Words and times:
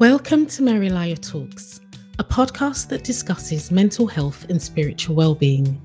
Welcome 0.00 0.46
to 0.46 0.62
MaryLayo 0.62 1.20
Talks, 1.20 1.80
a 2.18 2.24
podcast 2.24 2.88
that 2.88 3.04
discusses 3.04 3.70
mental 3.70 4.08
health 4.08 4.44
and 4.50 4.60
spiritual 4.60 5.14
well-being. 5.14 5.80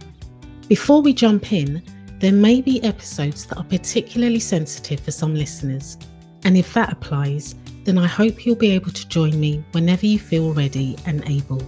Before 0.68 1.04
we 1.04 1.14
jump 1.14 1.54
in, 1.54 1.84
there 2.18 2.32
may 2.32 2.60
be 2.60 2.84
episodes 2.84 3.46
that 3.46 3.60
are 3.60 3.64
particularly 3.64 4.40
sensitive 4.40 5.00
for 5.00 5.12
some 5.12 5.36
listeners, 5.36 6.00
and 6.44 6.58
if 6.58 6.74
that 6.74 6.92
applies, 6.92 7.54
then 7.84 8.00
I 8.00 8.08
hope 8.08 8.48
you'll 8.48 8.56
be 8.56 8.72
able 8.72 8.90
to 8.92 9.08
join 9.10 9.40
me 9.40 9.64
whenever 9.74 10.08
you 10.08 10.18
feel 10.18 10.56
ready 10.56 10.98
and 11.06 11.24
able. 11.30 11.62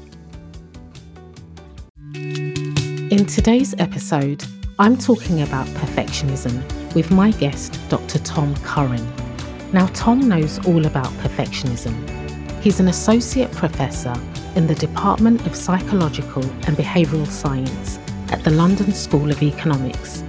In 2.16 3.28
today's 3.28 3.76
episode, 3.78 4.44
I'm 4.80 4.98
talking 4.98 5.44
about 5.44 5.68
perfectionism 5.68 6.96
with 6.96 7.12
my 7.12 7.30
guest, 7.30 7.80
Dr. 7.90 8.18
Tom 8.18 8.56
Curran. 8.64 9.08
Now, 9.74 9.86
Tom 9.94 10.28
knows 10.28 10.58
all 10.66 10.88
about 10.88 11.12
perfectionism. 11.20 12.21
He's 12.62 12.80
an 12.80 12.90
associate 12.90 13.52
professor 13.54 14.14
in 14.56 14.68
the 14.68 14.76
Department 14.76 15.48
of 15.48 15.56
Psychological 15.56 16.44
and 16.44 16.78
Behavioural 16.78 17.26
Science 17.26 17.98
at 18.30 18.44
the 18.44 18.52
London 18.52 18.92
School 18.92 19.32
of 19.32 19.42
Economics, 19.42 20.22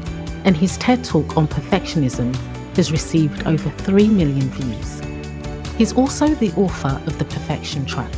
and 0.45 0.57
his 0.57 0.79
TED 0.79 1.05
Talk 1.05 1.37
on 1.37 1.47
perfectionism 1.47 2.35
has 2.75 2.91
received 2.91 3.47
over 3.47 3.69
3 3.69 4.09
million 4.09 4.49
views. 4.49 5.01
He's 5.77 5.93
also 5.93 6.29
the 6.29 6.51
author 6.53 6.99
of 7.07 7.19
The 7.19 7.27
Perfection 7.27 7.85
Trap. 7.85 8.11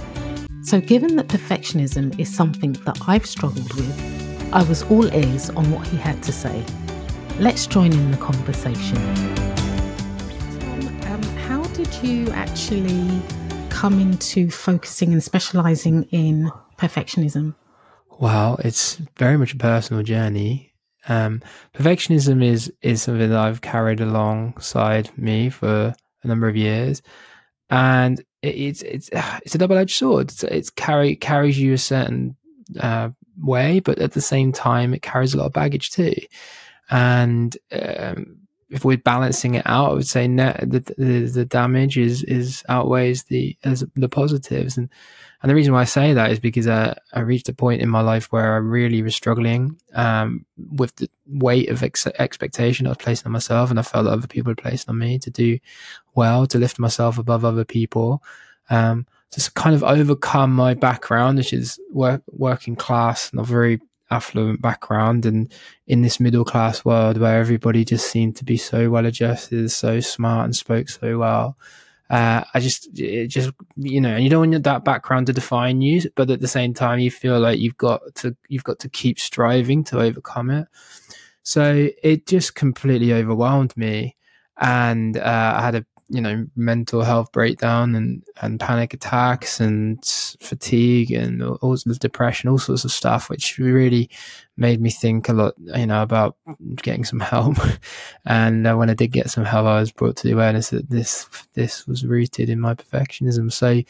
So, 0.63 0.81
given 0.81 1.17
that 1.17 1.27
perfectionism 1.27 2.17
is 2.17 2.33
something 2.33 2.75
that 2.85 2.97
I've 3.09 3.27
struggled 3.27 3.75
with, 3.75 4.53
I 4.55 4.63
was 4.63 4.85
all 4.85 5.13
ears 5.13 5.51
on 5.51 5.69
what 5.73 5.89
he 5.89 5.97
had 5.97 6.23
to 6.23 6.33
say. 6.33 6.65
Let's 7.41 7.67
join 7.67 7.93
in 7.93 8.13
the 8.13 8.17
conversation. 8.19 8.95
Tom, 10.61 10.87
um, 11.11 11.23
how 11.49 11.65
did 11.75 11.93
you 11.95 12.31
actually 12.31 13.21
come 13.75 13.99
into 13.99 14.51
focusing 14.51 15.13
and 15.13 15.23
specializing 15.23 16.05
in 16.05 16.51
perfectionism? 16.79 17.57
Well, 18.21 18.57
it's 18.65 18.95
very 19.17 19.37
much 19.37 19.53
a 19.53 19.57
personal 19.57 20.05
journey. 20.05 20.73
Um, 21.09 21.43
perfectionism 21.75 22.43
is 22.43 22.73
is 22.81 23.03
something 23.03 23.29
that 23.29 23.39
I've 23.39 23.61
carried 23.61 24.01
alongside 24.01 25.11
me 25.19 25.51
for 25.51 25.93
a 26.23 26.27
number 26.27 26.49
of 26.49 26.57
years, 26.57 27.03
and 27.69 28.21
it, 28.43 28.55
it's 28.55 28.83
it's 28.83 29.11
it's 29.45 29.57
a 29.57 29.59
double 29.59 29.77
edged 29.77 29.97
sword. 29.97 30.31
It's, 30.31 30.45
it's 30.45 30.71
carry 30.71 31.17
carries 31.17 31.59
you 31.59 31.73
a 31.73 31.79
certain 31.79 32.37
uh, 32.81 33.11
way, 33.37 33.81
but 33.81 33.99
at 33.99 34.13
the 34.13 34.21
same 34.23 34.53
time, 34.53 34.95
it 34.95 35.03
carries 35.03 35.35
a 35.35 35.39
lot 35.39 35.47
of 35.47 35.53
baggage 35.53 35.91
too. 35.91 36.15
And 36.91 37.57
um, 37.73 38.44
if 38.71 38.85
we're 38.85 38.97
balancing 38.97 39.55
it 39.55 39.67
out, 39.67 39.91
I 39.91 39.95
would 39.95 40.07
say 40.07 40.27
net 40.27 40.61
the, 40.61 40.81
the, 40.97 41.21
the 41.27 41.45
damage 41.45 41.97
is 41.97 42.23
is 42.25 42.65
outweighs 42.69 43.25
the 43.25 43.57
as 43.65 43.85
the 43.95 44.09
positives. 44.09 44.77
And 44.77 44.89
and 45.43 45.51
the 45.51 45.55
reason 45.55 45.75
why 45.75 45.83
I 45.83 45.85
say 45.85 46.15
that 46.15 46.31
is 46.31 46.41
because 46.41 46.67
I, 46.67 46.97
I 47.13 47.21
reached 47.21 47.49
a 47.51 47.55
point 47.55 47.83
in 47.83 47.89
my 47.91 48.01
life 48.01 48.33
where 48.33 48.55
I 48.55 48.57
really 48.57 49.03
was 49.03 49.15
struggling 49.15 49.77
um, 49.93 50.47
with 50.57 50.97
the 50.97 51.11
weight 51.27 51.69
of 51.69 51.83
ex- 51.83 52.07
expectation 52.07 52.87
I 52.87 52.91
was 52.91 52.99
placing 52.99 53.27
on 53.27 53.33
myself, 53.33 53.71
and 53.71 53.79
I 53.79 53.83
felt 53.83 54.05
that 54.05 54.13
other 54.13 54.27
people 54.27 54.51
were 54.51 54.57
placing 54.57 54.89
on 54.89 54.99
me 54.99 55.19
to 55.19 55.31
do 55.31 55.59
well, 56.15 56.47
to 56.47 56.59
lift 56.59 56.79
myself 56.79 57.19
above 57.19 57.45
other 57.45 57.65
people. 57.65 58.23
Um, 58.71 59.07
to 59.33 59.53
kind 59.53 59.75
of 59.75 59.83
overcome 59.83 60.55
my 60.55 60.75
background, 60.75 61.39
which 61.39 61.53
is 61.53 61.81
work, 61.91 62.23
working 62.31 62.77
class, 62.77 63.33
not 63.33 63.47
very 63.47 63.81
affluent 64.15 64.63
background, 64.63 65.27
and 65.27 65.53
in 65.87 66.03
this 66.03 66.19
middle 66.21 66.45
class 66.45 66.85
world 66.85 67.19
where 67.19 67.39
everybody 67.39 67.85
just 67.85 68.11
seemed 68.11 68.37
to 68.37 68.45
be 68.45 68.57
so 68.57 68.89
well 68.91 69.07
adjusted, 69.07 69.71
so 69.71 70.01
smart, 70.01 70.45
and 70.45 70.57
spoke 70.57 70.89
so 70.89 71.19
well. 71.19 71.57
Uh, 72.11 72.45
I 72.55 72.61
just, 72.61 72.89
it 72.99 73.29
just, 73.29 73.51
you 73.77 74.01
know, 74.01 74.15
and 74.15 74.23
you 74.23 74.31
don't 74.31 74.51
want 74.51 74.63
that 74.63 74.85
background 74.85 75.27
to 75.27 75.33
define 75.33 75.81
you, 75.81 76.03
but 76.15 76.31
at 76.31 76.41
the 76.41 76.49
same 76.49 76.75
time, 76.75 76.99
you 76.99 77.11
feel 77.11 77.41
like 77.41 77.59
you've 77.59 77.79
got 77.79 78.01
to, 78.17 78.37
you've 78.49 78.63
got 78.63 78.79
to 78.81 78.89
keep 78.91 79.19
striving 79.19 79.83
to 79.85 80.01
overcome 80.01 80.51
it. 80.51 80.69
So 81.43 81.89
it 82.03 82.27
just 82.27 82.55
completely 82.55 83.13
overwhelmed 83.13 83.77
me. 83.77 84.17
And 84.61 85.17
uh, 85.17 85.55
I 85.57 85.63
had 85.63 85.75
a 85.75 85.87
you 86.09 86.21
know 86.21 86.47
mental 86.55 87.03
health 87.03 87.33
breakdown 87.33 87.95
and 87.95 88.23
and 88.43 88.61
panic 88.61 88.93
attacks 88.93 89.59
and 89.59 90.05
fatigue 90.41 91.11
and 91.11 91.43
all 91.43 91.77
the 91.85 91.97
depression 91.99 92.51
all 92.51 92.59
sorts 92.59 92.85
of 92.85 92.93
stuff 92.93 93.31
which 93.31 93.59
really 93.59 94.11
made 94.57 94.81
me 94.81 94.91
think 94.91 95.29
a 95.29 95.33
lot 95.33 95.55
you 95.59 95.87
know 95.87 96.03
about 96.03 96.37
getting 96.77 97.05
some 97.05 97.21
help. 97.21 97.57
And 98.27 98.67
uh, 98.67 98.75
when 98.75 98.91
i 98.91 98.95
did 98.95 99.13
get 99.13 99.31
some 99.31 99.45
help 99.45 99.67
i 99.67 99.81
was 99.81 99.93
brought 99.93 100.17
to 100.17 100.29
the 100.29 100.33
awareness 100.33 100.71
that 100.71 100.91
this 100.91 101.27
this 101.55 101.87
was 101.87 102.05
rooted 102.05 102.49
in 102.49 102.61
my 102.61 102.75
perfectionism. 102.75 103.53
So 103.53 103.83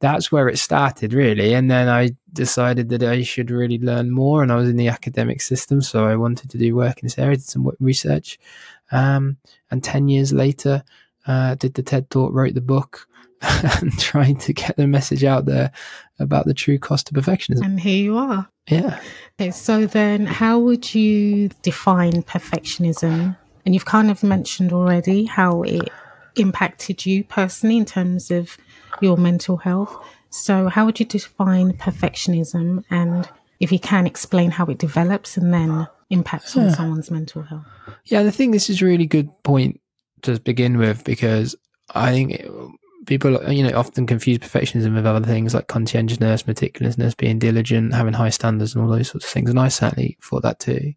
that's 0.00 0.32
where 0.32 0.48
it 0.48 0.58
started 0.58 1.12
really. 1.12 1.52
And 1.54 1.70
then 1.70 1.88
i 1.88 2.10
decided 2.32 2.88
that 2.90 3.02
i 3.02 3.22
should 3.22 3.50
really 3.50 3.78
learn 3.78 4.10
more 4.10 4.42
and 4.42 4.52
i 4.52 4.56
was 4.56 4.68
in 4.68 4.76
the 4.76 4.88
academic 4.88 5.40
system 5.42 5.82
so 5.82 6.06
i 6.06 6.14
wanted 6.14 6.48
to 6.48 6.58
do 6.58 6.76
work 6.76 6.98
in 7.02 7.06
this 7.06 7.18
area 7.18 7.36
did 7.36 7.44
some 7.44 7.70
research. 7.80 8.38
Um, 8.92 9.36
and 9.70 9.84
10 9.84 10.08
years 10.08 10.32
later 10.32 10.82
uh, 11.26 11.54
did 11.54 11.74
the 11.74 11.82
TED 11.82 12.10
talk, 12.10 12.32
wrote 12.32 12.54
the 12.54 12.60
book, 12.60 13.06
and 13.42 13.98
trying 13.98 14.36
to 14.36 14.52
get 14.52 14.76
the 14.76 14.86
message 14.86 15.24
out 15.24 15.46
there 15.46 15.72
about 16.18 16.44
the 16.44 16.54
true 16.54 16.78
cost 16.78 17.10
of 17.10 17.16
perfectionism. 17.16 17.64
And 17.64 17.80
here 17.80 18.02
you 18.02 18.18
are. 18.18 18.48
Yeah. 18.68 19.00
Okay, 19.40 19.50
so 19.50 19.86
then 19.86 20.26
how 20.26 20.58
would 20.58 20.94
you 20.94 21.48
define 21.62 22.22
perfectionism? 22.22 23.36
And 23.64 23.74
you've 23.74 23.86
kind 23.86 24.10
of 24.10 24.22
mentioned 24.22 24.72
already 24.72 25.24
how 25.24 25.62
it 25.62 25.88
impacted 26.36 27.06
you 27.06 27.24
personally 27.24 27.76
in 27.76 27.84
terms 27.84 28.30
of 28.30 28.56
your 29.00 29.16
mental 29.16 29.56
health. 29.56 29.96
So, 30.30 30.68
how 30.68 30.84
would 30.84 31.00
you 31.00 31.06
define 31.06 31.72
perfectionism? 31.72 32.84
And 32.90 33.28
if 33.58 33.72
you 33.72 33.78
can, 33.78 34.06
explain 34.06 34.50
how 34.50 34.66
it 34.66 34.78
develops 34.78 35.36
and 35.36 35.52
then 35.52 35.88
impacts 36.10 36.56
on 36.56 36.70
someone's 36.70 37.10
mental 37.10 37.42
health. 37.42 37.66
Yeah, 38.04 38.20
I 38.20 38.30
think 38.30 38.52
this 38.52 38.70
is 38.70 38.82
a 38.82 38.84
really 38.84 39.06
good 39.06 39.30
point 39.42 39.79
to 40.22 40.40
begin 40.40 40.78
with 40.78 41.04
because 41.04 41.56
I 41.94 42.12
think 42.12 42.44
people, 43.06 43.52
you 43.52 43.62
know, 43.62 43.76
often 43.76 44.06
confuse 44.06 44.38
perfectionism 44.38 44.94
with 44.94 45.06
other 45.06 45.26
things 45.26 45.54
like 45.54 45.68
conscientiousness, 45.68 46.44
meticulousness, 46.44 47.16
being 47.16 47.38
diligent, 47.38 47.94
having 47.94 48.12
high 48.12 48.30
standards, 48.30 48.74
and 48.74 48.84
all 48.84 48.90
those 48.90 49.08
sorts 49.08 49.24
of 49.24 49.30
things. 49.30 49.50
And 49.50 49.58
I 49.58 49.68
certainly 49.68 50.18
thought 50.22 50.42
that 50.42 50.58
too. 50.58 50.94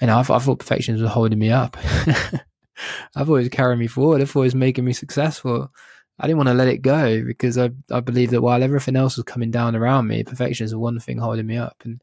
And 0.00 0.10
I, 0.10 0.20
I 0.20 0.22
thought 0.22 0.60
perfectionism 0.60 1.02
was 1.02 1.10
holding 1.10 1.38
me 1.38 1.50
up. 1.50 1.76
I've 3.16 3.28
always 3.28 3.48
carried 3.48 3.78
me 3.78 3.86
forward. 3.88 4.22
I 4.22 4.24
thought 4.24 4.40
it 4.40 4.44
was 4.44 4.54
making 4.54 4.84
me 4.84 4.92
successful. 4.92 5.72
I 6.20 6.26
didn't 6.26 6.38
want 6.38 6.48
to 6.48 6.54
let 6.54 6.68
it 6.68 6.82
go 6.82 7.24
because 7.24 7.58
I, 7.58 7.70
I 7.90 8.00
believe 8.00 8.30
that 8.30 8.42
while 8.42 8.62
everything 8.62 8.96
else 8.96 9.16
was 9.16 9.24
coming 9.24 9.50
down 9.50 9.76
around 9.76 10.08
me, 10.08 10.24
perfectionism 10.24 10.62
is 10.62 10.70
the 10.72 10.78
one 10.78 10.98
thing 10.98 11.18
holding 11.18 11.46
me 11.46 11.56
up. 11.56 11.76
And 11.84 12.02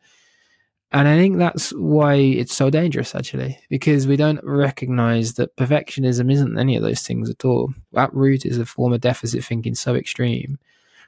and 0.92 1.08
I 1.08 1.18
think 1.18 1.38
that's 1.38 1.72
why 1.72 2.16
it's 2.16 2.56
so 2.56 2.70
dangerous, 2.70 3.16
actually, 3.16 3.60
because 3.70 4.08
we 4.08 4.16
don't 4.16 4.44
recognize 4.44 5.34
that 5.34 5.56
perfectionism 5.56 6.32
isn't 6.32 6.58
any 6.58 6.76
of 6.76 6.84
those 6.84 7.02
things 7.02 7.30
at 7.30 7.44
all. 7.44 7.74
At 7.96 8.14
root 8.14 8.46
is 8.46 8.58
a 8.58 8.66
form 8.66 8.94
of 8.94 9.02
deficit 9.02 9.44
thinking 9.44 9.76
so 9.76 9.96
extreme 9.96 10.58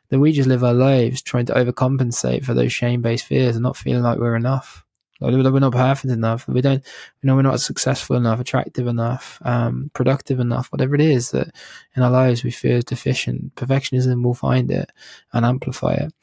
that 0.09 0.19
we 0.19 0.31
just 0.31 0.49
live 0.49 0.63
our 0.63 0.73
lives 0.73 1.21
trying 1.21 1.45
to 1.47 1.53
overcompensate 1.53 2.43
for 2.43 2.53
those 2.53 2.73
shame 2.73 3.01
based 3.01 3.25
fears 3.25 3.55
and 3.55 3.63
not 3.63 3.77
feeling 3.77 4.03
like 4.03 4.19
we're 4.19 4.35
enough. 4.35 4.85
Like 5.19 5.33
we're 5.33 5.59
not 5.59 5.73
perfect 5.73 6.11
enough. 6.13 6.47
We 6.47 6.61
don't, 6.61 6.83
you 7.21 7.27
know, 7.27 7.35
we're 7.35 7.41
not 7.41 7.59
successful 7.59 8.15
enough, 8.15 8.39
attractive 8.39 8.87
enough, 8.87 9.39
um, 9.43 9.89
productive 9.93 10.39
enough, 10.39 10.67
whatever 10.71 10.93
it 10.93 11.01
is 11.01 11.31
that 11.31 11.55
in 11.95 12.03
our 12.03 12.11
lives 12.11 12.43
we 12.43 12.51
feel 12.51 12.77
is 12.77 12.83
deficient. 12.83 13.55
Perfectionism 13.55 14.23
will 14.23 14.35
find 14.35 14.69
it 14.69 14.91
and 15.33 15.45
amplify 15.45 15.93
it. 15.93 16.13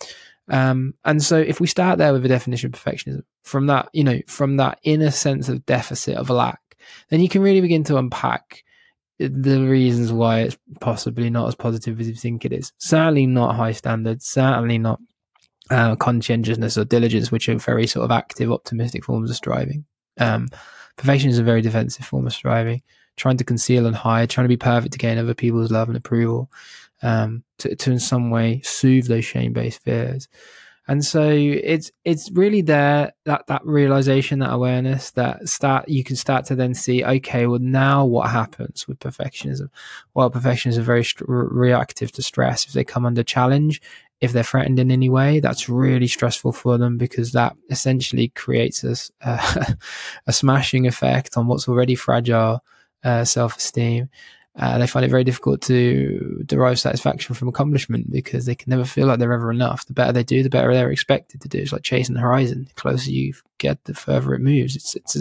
Um, 0.49 0.94
and 1.05 1.22
so 1.22 1.38
if 1.38 1.60
we 1.60 1.66
start 1.66 1.99
there 1.99 2.12
with 2.12 2.25
a 2.25 2.28
definition 2.28 2.72
of 2.72 2.81
perfectionism, 2.81 3.22
from 3.43 3.66
that, 3.66 3.88
you 3.93 4.05
know, 4.05 4.21
from 4.27 4.56
that 4.59 4.78
inner 4.82 5.10
sense 5.10 5.49
of 5.49 5.65
deficit, 5.66 6.16
of 6.16 6.31
lack, 6.31 6.60
then 7.09 7.21
you 7.21 7.28
can 7.28 7.43
really 7.43 7.60
begin 7.60 7.84
to 7.84 7.97
unpack 7.97 8.65
the 9.19 9.60
reasons 9.60 10.12
why 10.12 10.41
it's 10.41 10.59
possibly 10.81 11.31
not 11.31 11.49
as 11.49 11.55
positive 11.55 12.00
as 12.00 12.08
you 12.08 12.14
think 12.14 12.44
it 12.44 12.52
is. 12.52 12.73
Certainly 12.79 13.26
not 13.26 13.55
high 13.55 13.73
standards, 13.73 14.26
certainly 14.26 14.79
not 14.79 15.00
uh, 15.70 15.96
conscientiousness 15.96 16.76
or 16.76 16.85
diligence, 16.85 17.31
which 17.31 17.49
are 17.49 17.56
very 17.56 17.87
sort 17.87 18.05
of 18.05 18.11
active, 18.11 18.50
optimistic 18.50 19.05
forms 19.05 19.31
of 19.31 19.37
striving. 19.37 19.85
Um, 20.19 20.49
perfection 20.97 21.31
is 21.31 21.38
a 21.38 21.44
very 21.44 21.62
defensive 21.62 22.05
form 22.05 22.26
of 22.26 22.32
striving, 22.32 22.82
trying 23.17 23.37
to 23.38 23.44
conceal 23.44 23.87
and 23.87 23.97
hide, 23.97 24.31
trying 24.31 24.44
to 24.44 24.49
be 24.49 24.56
perfect 24.56 24.93
to 24.93 24.99
gain 24.99 25.19
other 25.19 25.35
people's 25.35 25.70
love 25.70 25.88
and 25.88 25.97
approval 25.97 26.50
um, 27.04 27.44
to, 27.58 27.76
to 27.76 27.92
in 27.92 28.00
some 28.00 28.30
way 28.30 28.60
soothe 28.64 29.06
those 29.06 29.24
shame 29.24 29.52
based 29.52 29.82
fears. 29.82 30.26
And 30.86 31.02
so 31.02 31.30
it's 31.30 31.90
it's 32.04 32.30
really 32.32 32.60
there 32.60 33.12
that 33.24 33.46
that 33.46 33.64
realization, 33.64 34.40
that 34.40 34.52
awareness, 34.52 35.12
that 35.12 35.48
start 35.48 35.88
you 35.88 36.04
can 36.04 36.16
start 36.16 36.44
to 36.46 36.54
then 36.54 36.74
see, 36.74 37.02
okay, 37.02 37.46
well 37.46 37.60
now 37.60 38.04
what 38.04 38.30
happens 38.30 38.86
with 38.86 38.98
perfectionism? 38.98 39.68
Well, 40.12 40.28
perfectionists 40.28 40.78
are 40.78 40.82
very 40.82 41.04
st- 41.04 41.28
reactive 41.28 42.12
to 42.12 42.22
stress. 42.22 42.66
If 42.66 42.72
they 42.72 42.84
come 42.84 43.06
under 43.06 43.22
challenge, 43.22 43.80
if 44.20 44.32
they're 44.32 44.42
threatened 44.42 44.78
in 44.78 44.90
any 44.90 45.08
way, 45.08 45.40
that's 45.40 45.70
really 45.70 46.06
stressful 46.06 46.52
for 46.52 46.76
them 46.76 46.98
because 46.98 47.32
that 47.32 47.56
essentially 47.70 48.28
creates 48.28 48.84
a, 48.84 48.94
uh, 49.22 49.64
a 50.26 50.32
smashing 50.34 50.86
effect 50.86 51.36
on 51.38 51.46
what's 51.46 51.66
already 51.66 51.94
fragile 51.94 52.62
uh, 53.04 53.24
self 53.24 53.56
esteem. 53.56 54.10
Uh, 54.56 54.78
they 54.78 54.86
find 54.86 55.04
it 55.04 55.10
very 55.10 55.24
difficult 55.24 55.60
to 55.62 56.42
derive 56.46 56.78
satisfaction 56.78 57.34
from 57.34 57.48
accomplishment 57.48 58.10
because 58.10 58.46
they 58.46 58.54
can 58.54 58.70
never 58.70 58.84
feel 58.84 59.06
like 59.08 59.18
they're 59.18 59.32
ever 59.32 59.50
enough. 59.50 59.84
The 59.86 59.92
better 59.92 60.12
they 60.12 60.22
do, 60.22 60.44
the 60.44 60.50
better 60.50 60.72
they're 60.72 60.92
expected 60.92 61.40
to 61.40 61.48
do. 61.48 61.58
It's 61.58 61.72
like 61.72 61.82
chasing 61.82 62.14
the 62.14 62.20
horizon. 62.20 62.66
The 62.68 62.74
closer 62.74 63.10
you 63.10 63.34
get, 63.58 63.82
the 63.84 63.94
further 63.94 64.32
it 64.32 64.40
moves. 64.40 64.76
It's 64.76 64.94
it's 64.94 65.16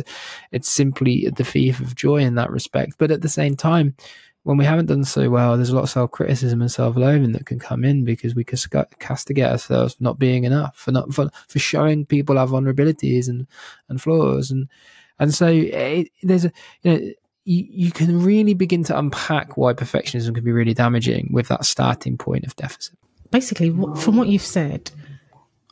it's 0.52 0.72
simply 0.72 1.30
the 1.36 1.44
thief 1.44 1.80
of 1.80 1.96
joy 1.96 2.18
in 2.18 2.36
that 2.36 2.52
respect. 2.52 2.94
But 3.00 3.10
at 3.10 3.22
the 3.22 3.30
same 3.30 3.56
time, 3.56 3.96
when 4.44 4.58
we 4.58 4.66
haven't 4.66 4.86
done 4.86 5.04
so 5.04 5.30
well, 5.32 5.56
there's 5.56 5.70
a 5.70 5.76
lot 5.76 5.84
of 5.84 5.90
self 5.90 6.12
criticism 6.12 6.62
and 6.62 6.72
self 6.72 6.96
loathing 6.96 7.32
that 7.32 7.48
can 7.48 7.58
come 7.58 7.84
in 7.84 8.04
because 8.04 8.36
we 8.36 8.44
can 8.44 8.60
castigate 9.00 9.46
ourselves 9.46 9.96
for 9.96 10.04
not 10.04 10.20
being 10.20 10.44
enough, 10.44 10.76
for 10.76 10.92
not 10.92 11.12
for, 11.12 11.32
for 11.48 11.58
showing 11.58 12.06
people 12.06 12.38
our 12.38 12.48
vulnerabilities 12.48 13.28
and 13.28 13.48
and 13.90 14.00
flaws, 14.00 14.52
and 14.52 14.70
and 15.18 15.34
so 15.34 15.48
it, 15.48 16.10
there's 16.22 16.46
a 16.46 16.52
you 16.84 16.92
know 16.92 17.14
you, 17.46 17.66
you 17.70 17.92
can 17.92 18.24
really 18.24 18.54
begin 18.54 18.84
to 18.86 18.98
unpack 18.98 19.58
why 19.58 19.74
perfectionism 19.74 20.34
can 20.34 20.44
be 20.44 20.52
really 20.52 20.74
damaging 20.74 21.30
with 21.32 21.48
that 21.50 21.66
starting 21.66 22.18
point 22.18 22.46
of 22.46 22.56
deficit. 22.56 22.98
Basically, 23.32 23.70
from 23.70 24.18
what 24.18 24.28
you've 24.28 24.42
said, 24.42 24.92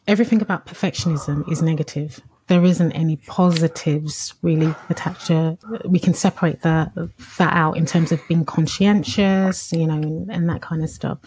everything 0.07 0.41
about 0.41 0.65
perfectionism 0.65 1.49
is 1.51 1.61
negative. 1.61 2.19
There 2.47 2.65
isn't 2.65 2.91
any 2.91 3.15
positives 3.15 4.33
really 4.41 4.75
attached 4.89 5.27
to. 5.27 5.57
We 5.85 5.99
can 5.99 6.13
separate 6.13 6.61
that 6.63 6.91
that 7.37 7.53
out 7.53 7.77
in 7.77 7.85
terms 7.85 8.11
of 8.11 8.19
being 8.27 8.43
conscientious, 8.43 9.71
you 9.71 9.87
know, 9.87 9.93
and, 9.93 10.29
and 10.29 10.49
that 10.49 10.61
kind 10.61 10.83
of 10.83 10.89
stuff. 10.89 11.19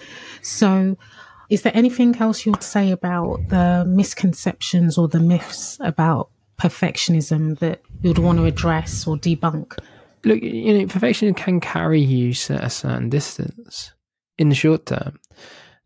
So, 0.43 0.99
is 1.49 1.63
there 1.63 1.73
anything 1.75 2.17
else 2.17 2.45
you 2.45 2.53
would 2.53 2.63
say 2.63 2.91
about 2.91 3.49
the 3.49 3.85
misconceptions 3.87 4.99
or 4.99 5.09
the 5.09 5.21
myths 5.21 5.79
about 5.81 6.31
perfectionism 6.59 7.59
that 7.61 7.81
you'd 8.03 8.19
want 8.19 8.39
to 8.39 8.45
address 8.45 9.07
or 9.07 9.17
debunk? 9.17 9.79
Look, 10.25 10.43
you 10.43 10.79
know, 10.79 10.87
perfection 10.87 11.33
can 11.35 11.61
carry 11.61 12.01
you 12.01 12.31
a 12.31 12.71
certain 12.71 13.09
distance 13.09 13.93
in 14.39 14.49
the 14.49 14.55
short 14.55 14.87
term. 14.87 15.19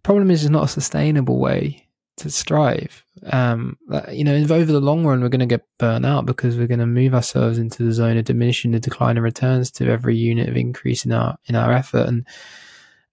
Problem 0.03 0.31
is, 0.31 0.45
it's 0.45 0.51
not 0.51 0.65
a 0.65 0.69
sustainable 0.69 1.39
way 1.39 1.89
to 2.19 2.31
strive. 2.31 3.05
Um, 3.31 3.77
you 4.13 4.25
know, 4.25 4.35
over 4.35 4.65
the 4.65 4.81
long 4.81 5.05
run, 5.05 5.21
we're 5.21 5.29
going 5.29 5.41
to 5.41 5.47
get 5.47 5.67
burnt 5.79 6.07
out 6.07 6.27
because 6.27 6.57
we're 6.57 6.67
going 6.67 6.79
to 6.79 6.87
move 6.87 7.15
ourselves 7.15 7.59
into 7.59 7.83
the 7.83 7.93
zone 7.93 8.17
of 8.17 8.25
diminishing 8.25 8.73
the 8.73 8.81
decline 8.81 9.17
of 9.17 9.25
returns 9.25 9.71
to 9.73 9.91
every 9.91 10.17
unit 10.17 10.49
of 10.49 10.57
increase 10.57 11.05
in 11.05 11.13
our 11.13 11.37
in 11.47 11.57
our 11.57 11.73
effort, 11.73 12.07
and 12.07 12.27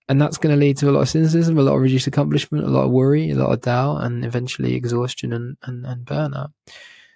and 0.07 0.21
that's 0.21 0.37
going 0.37 0.53
to 0.53 0.59
lead 0.59 0.77
to 0.77 0.89
a 0.89 0.91
lot 0.91 1.01
of 1.01 1.09
cynicism, 1.09 1.57
a 1.57 1.61
lot 1.61 1.75
of 1.75 1.81
reduced 1.81 2.07
accomplishment, 2.07 2.65
a 2.65 2.69
lot 2.69 2.85
of 2.85 2.91
worry, 2.91 3.31
a 3.31 3.35
lot 3.35 3.51
of 3.51 3.61
doubt, 3.61 4.03
and 4.03 4.23
eventually 4.23 4.75
exhaustion 4.75 5.33
and 5.33 5.57
and, 5.63 5.85
and 5.85 6.05
burnout. 6.05 6.51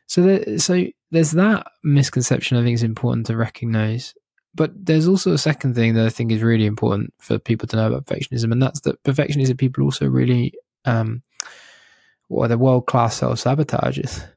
So, 0.10 0.24
there, 0.24 0.58
so 0.58 0.86
there's 1.12 1.32
that 1.32 1.68
misconception. 1.84 2.58
I 2.58 2.64
think 2.64 2.74
is 2.74 2.84
important 2.84 3.28
to 3.28 3.38
recognize. 3.38 4.16
But 4.56 4.72
there's 4.74 5.08
also 5.08 5.32
a 5.32 5.38
second 5.38 5.76
thing 5.76 5.94
that 5.94 6.08
I 6.08 6.10
think 6.10 6.32
is 6.32 6.42
really 6.42 6.66
important 6.66 7.14
for 7.20 7.38
people 7.38 7.68
to 7.68 7.76
know 7.76 7.88
about 7.88 8.06
perfectionism, 8.06 8.52
and 8.52 8.62
that's 8.62 8.82
that 8.82 9.02
perfectionism 9.04 9.58
people 9.58 9.84
also 9.84 10.08
really, 10.08 10.54
um, 10.86 11.22
well, 12.30 12.50
they're 12.50 12.58
world 12.58 12.88
class 12.88 13.18
self 13.18 13.40
sabotages. 13.40 14.28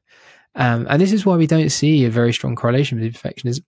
Um, 0.55 0.85
and 0.87 1.01
this 1.01 1.11
is 1.11 1.25
why 1.25 1.35
we 1.35 1.47
don't 1.47 1.69
see 1.69 2.05
a 2.05 2.11
very 2.11 2.31
strong 2.31 2.55
correlation 2.55 2.99
between 2.99 3.11
perfectionism 3.11 3.63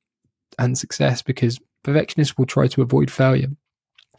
and 0.60 0.78
success, 0.78 1.24
because 1.24 1.60
perfectionists 1.84 2.38
will 2.38 2.46
try 2.46 2.68
to 2.68 2.84
avoid 2.84 3.10
failure 3.10 3.50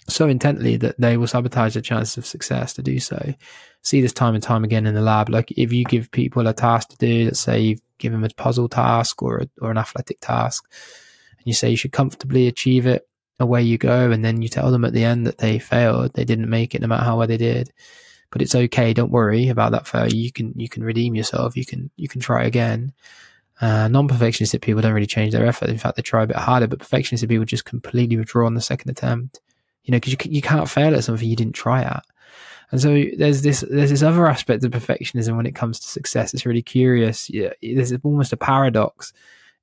so 0.08 0.28
intently 0.28 0.76
that 0.76 1.00
they 1.00 1.16
will 1.16 1.26
sabotage 1.26 1.74
the 1.74 1.82
chances 1.82 2.16
of 2.16 2.26
success 2.26 2.72
to 2.74 2.82
do 2.82 3.00
so. 3.00 3.34
See 3.82 4.00
this 4.00 4.12
time 4.12 4.34
and 4.34 4.42
time 4.42 4.64
again 4.64 4.86
in 4.86 4.94
the 4.94 5.00
lab. 5.00 5.28
Like 5.28 5.50
if 5.52 5.72
you 5.72 5.84
give 5.84 6.10
people 6.10 6.46
a 6.46 6.52
task 6.52 6.90
to 6.90 6.96
do, 6.96 7.24
let's 7.24 7.40
say 7.40 7.60
you 7.60 7.76
give 7.98 8.12
them 8.12 8.24
a 8.24 8.28
puzzle 8.30 8.68
task 8.68 9.22
or 9.22 9.38
a, 9.38 9.48
or 9.60 9.70
an 9.70 9.78
athletic 9.78 10.20
task, 10.20 10.64
and 11.38 11.46
you 11.46 11.52
say 11.52 11.70
you 11.70 11.76
should 11.76 11.92
comfortably 11.92 12.46
achieve 12.46 12.86
it, 12.86 13.08
away 13.40 13.62
you 13.62 13.78
go, 13.78 14.10
and 14.10 14.24
then 14.24 14.42
you 14.42 14.48
tell 14.48 14.70
them 14.70 14.84
at 14.84 14.92
the 14.92 15.04
end 15.04 15.26
that 15.26 15.38
they 15.38 15.58
failed, 15.58 16.12
they 16.14 16.24
didn't 16.24 16.50
make 16.50 16.74
it, 16.74 16.80
no 16.80 16.86
matter 16.86 17.04
how 17.04 17.18
well 17.18 17.26
they 17.26 17.36
did. 17.36 17.72
But 18.30 18.42
it's 18.42 18.54
okay. 18.54 18.92
Don't 18.92 19.12
worry 19.12 19.48
about 19.48 19.72
that 19.72 19.86
failure. 19.86 20.14
You 20.14 20.32
can 20.32 20.52
you 20.56 20.68
can 20.68 20.82
redeem 20.82 21.14
yourself. 21.14 21.56
You 21.56 21.64
can 21.64 21.90
you 21.96 22.08
can 22.08 22.20
try 22.20 22.44
again. 22.44 22.92
Uh, 23.58 23.88
non-perfectionistic 23.88 24.60
people 24.60 24.82
don't 24.82 24.92
really 24.92 25.06
change 25.06 25.32
their 25.32 25.46
effort. 25.46 25.70
In 25.70 25.78
fact, 25.78 25.96
they 25.96 26.02
try 26.02 26.24
a 26.24 26.26
bit 26.26 26.36
harder. 26.36 26.66
But 26.66 26.80
perfectionistic 26.80 27.28
people 27.28 27.44
just 27.44 27.64
completely 27.64 28.16
withdraw 28.16 28.46
on 28.46 28.54
the 28.54 28.60
second 28.60 28.90
attempt 28.90 29.40
you 29.86 29.92
know, 29.92 29.96
because 29.96 30.12
you, 30.12 30.18
you 30.30 30.42
can't 30.42 30.68
fail 30.68 30.94
at 30.94 31.04
something 31.04 31.26
you 31.26 31.36
didn't 31.36 31.54
try 31.54 31.82
at. 31.82 32.04
And 32.72 32.80
so 32.80 33.04
there's 33.16 33.42
this 33.42 33.64
there's 33.70 33.90
this 33.90 34.02
other 34.02 34.26
aspect 34.26 34.64
of 34.64 34.72
perfectionism 34.72 35.36
when 35.36 35.46
it 35.46 35.54
comes 35.54 35.78
to 35.80 35.88
success. 35.88 36.34
It's 36.34 36.44
really 36.44 36.62
curious. 36.62 37.30
Yeah, 37.30 37.52
there's 37.62 37.92
almost 38.02 38.32
a 38.32 38.36
paradox 38.36 39.12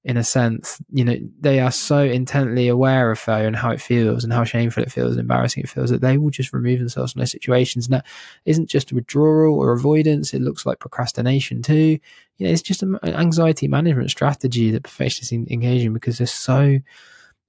in 0.05 0.15
a 0.15 0.23
sense. 0.23 0.81
You 0.91 1.03
know, 1.03 1.17
they 1.41 1.59
are 1.59 1.71
so 1.71 1.99
intently 1.99 2.69
aware 2.69 3.11
of 3.11 3.19
failure 3.19 3.47
and 3.47 3.57
how 3.57 3.71
it 3.71 3.81
feels 3.81 4.23
and 4.23 4.31
how 4.31 4.45
shameful 4.45 4.83
it 4.83 4.91
feels 4.91 5.11
and 5.11 5.19
embarrassing 5.19 5.63
it 5.63 5.69
feels 5.69 5.89
that 5.89 5.99
they 5.99 6.17
will 6.17 6.29
just 6.29 6.53
remove 6.53 6.79
themselves 6.79 7.11
from 7.11 7.19
those 7.19 7.31
situations. 7.31 7.87
And 7.87 7.95
that 7.95 8.05
isn't 8.45 8.69
just 8.69 8.93
withdrawal 8.93 9.59
or 9.59 9.73
avoidance. 9.73 10.33
It 10.33 10.41
looks 10.41 10.65
like 10.65 10.79
procrastination 10.79 11.61
too. 11.61 11.99
You 12.37 12.47
know, 12.47 12.53
it's 12.53 12.61
just 12.61 12.83
an 12.83 12.97
anxiety 13.03 13.67
management 13.67 14.11
strategy 14.11 14.71
that 14.71 14.83
perfectionists 14.83 15.33
engage 15.33 15.83
in 15.83 15.93
because 15.93 16.17
they're 16.19 16.27
so 16.27 16.79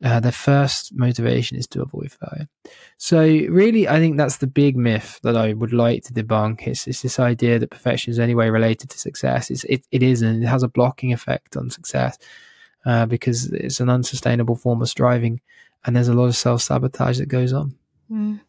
uh, 0.02 0.20
their 0.20 0.32
first 0.32 0.93
motivation 0.94 1.56
is 1.56 1.67
to 1.69 1.82
avoid 1.82 2.12
failure. 2.12 2.49
So, 2.99 3.20
really, 3.23 3.88
I 3.88 3.99
think 3.99 4.17
that's 4.17 4.38
the 4.38 4.46
big 4.46 4.76
myth 4.76 5.20
that 5.23 5.37
I 5.37 5.52
would 5.52 5.73
like 5.73 6.02
to 6.05 6.12
debunk. 6.12 6.67
It's, 6.67 6.87
it's 6.87 7.02
this 7.02 7.19
idea 7.19 7.58
that 7.58 7.70
perfection 7.70 8.11
is 8.11 8.19
anyway 8.19 8.49
related 8.49 8.91
to 8.91 8.99
success. 8.99 9.50
It's, 9.50 9.64
it, 9.64 9.87
it 9.91 10.02
isn't. 10.02 10.43
It 10.43 10.46
has 10.46 10.62
a 10.62 10.69
blocking 10.69 11.12
effect 11.12 11.56
on 11.56 11.70
success 11.70 12.19
uh, 12.85 13.06
because 13.06 13.46
it's 13.52 13.81
an 13.81 13.88
unsustainable 13.88 14.56
form 14.56 14.82
of 14.82 14.88
striving, 14.88 15.41
and 15.85 15.94
there's 15.94 16.08
a 16.08 16.14
lot 16.14 16.26
of 16.26 16.37
self 16.37 16.62
sabotage 16.62 17.19
that 17.19 17.26
goes 17.26 17.52
on. 17.52 17.75
Mm. 18.11 18.41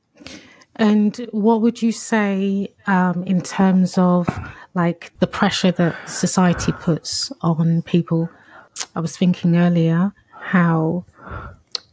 And 0.77 1.27
what 1.31 1.61
would 1.61 1.81
you 1.81 1.91
say 1.91 2.73
um, 2.85 3.23
in 3.23 3.41
terms 3.41 3.97
of 3.97 4.27
like 4.73 5.13
the 5.19 5.27
pressure 5.27 5.71
that 5.71 6.09
society 6.09 6.73
puts 6.73 7.31
on 7.41 7.81
people? 7.83 8.29
I 8.93 8.99
was 8.99 9.15
thinking 9.15 9.55
earlier 9.55 10.13
how 10.33 11.05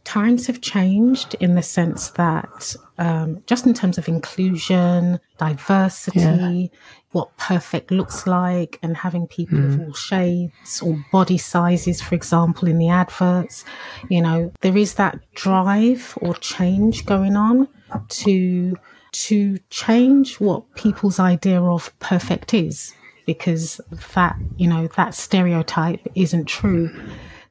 times 0.03 0.47
have 0.47 0.61
changed 0.61 1.35
in 1.39 1.55
the 1.55 1.61
sense 1.61 2.09
that 2.11 2.75
um, 2.97 3.41
just 3.47 3.65
in 3.65 3.73
terms 3.73 3.97
of 3.97 4.07
inclusion, 4.07 5.19
diversity, 5.37 6.19
yeah. 6.19 6.79
what 7.11 7.35
perfect 7.37 7.89
looks 7.89 8.27
like, 8.27 8.79
and 8.83 8.97
having 8.97 9.27
people 9.27 9.57
mm. 9.57 9.73
of 9.73 9.79
all 9.79 9.93
shades 9.93 10.81
or 10.81 11.03
body 11.11 11.37
sizes, 11.37 12.01
for 12.01 12.15
example, 12.15 12.67
in 12.67 12.77
the 12.77 12.89
adverts, 12.89 13.63
you 14.09 14.21
know, 14.21 14.51
there 14.61 14.77
is 14.77 14.95
that 14.95 15.19
drive 15.33 16.17
or 16.21 16.35
change 16.35 17.05
going 17.05 17.35
on 17.35 17.67
to 18.09 18.75
to 19.11 19.59
change 19.69 20.39
what 20.39 20.73
people's 20.75 21.19
idea 21.19 21.61
of 21.61 21.97
perfect 21.99 22.53
is 22.53 22.93
because 23.27 23.79
that 24.15 24.35
you 24.57 24.67
know 24.67 24.87
that 24.95 25.13
stereotype 25.13 26.01
isn't 26.15 26.45
true 26.45 26.89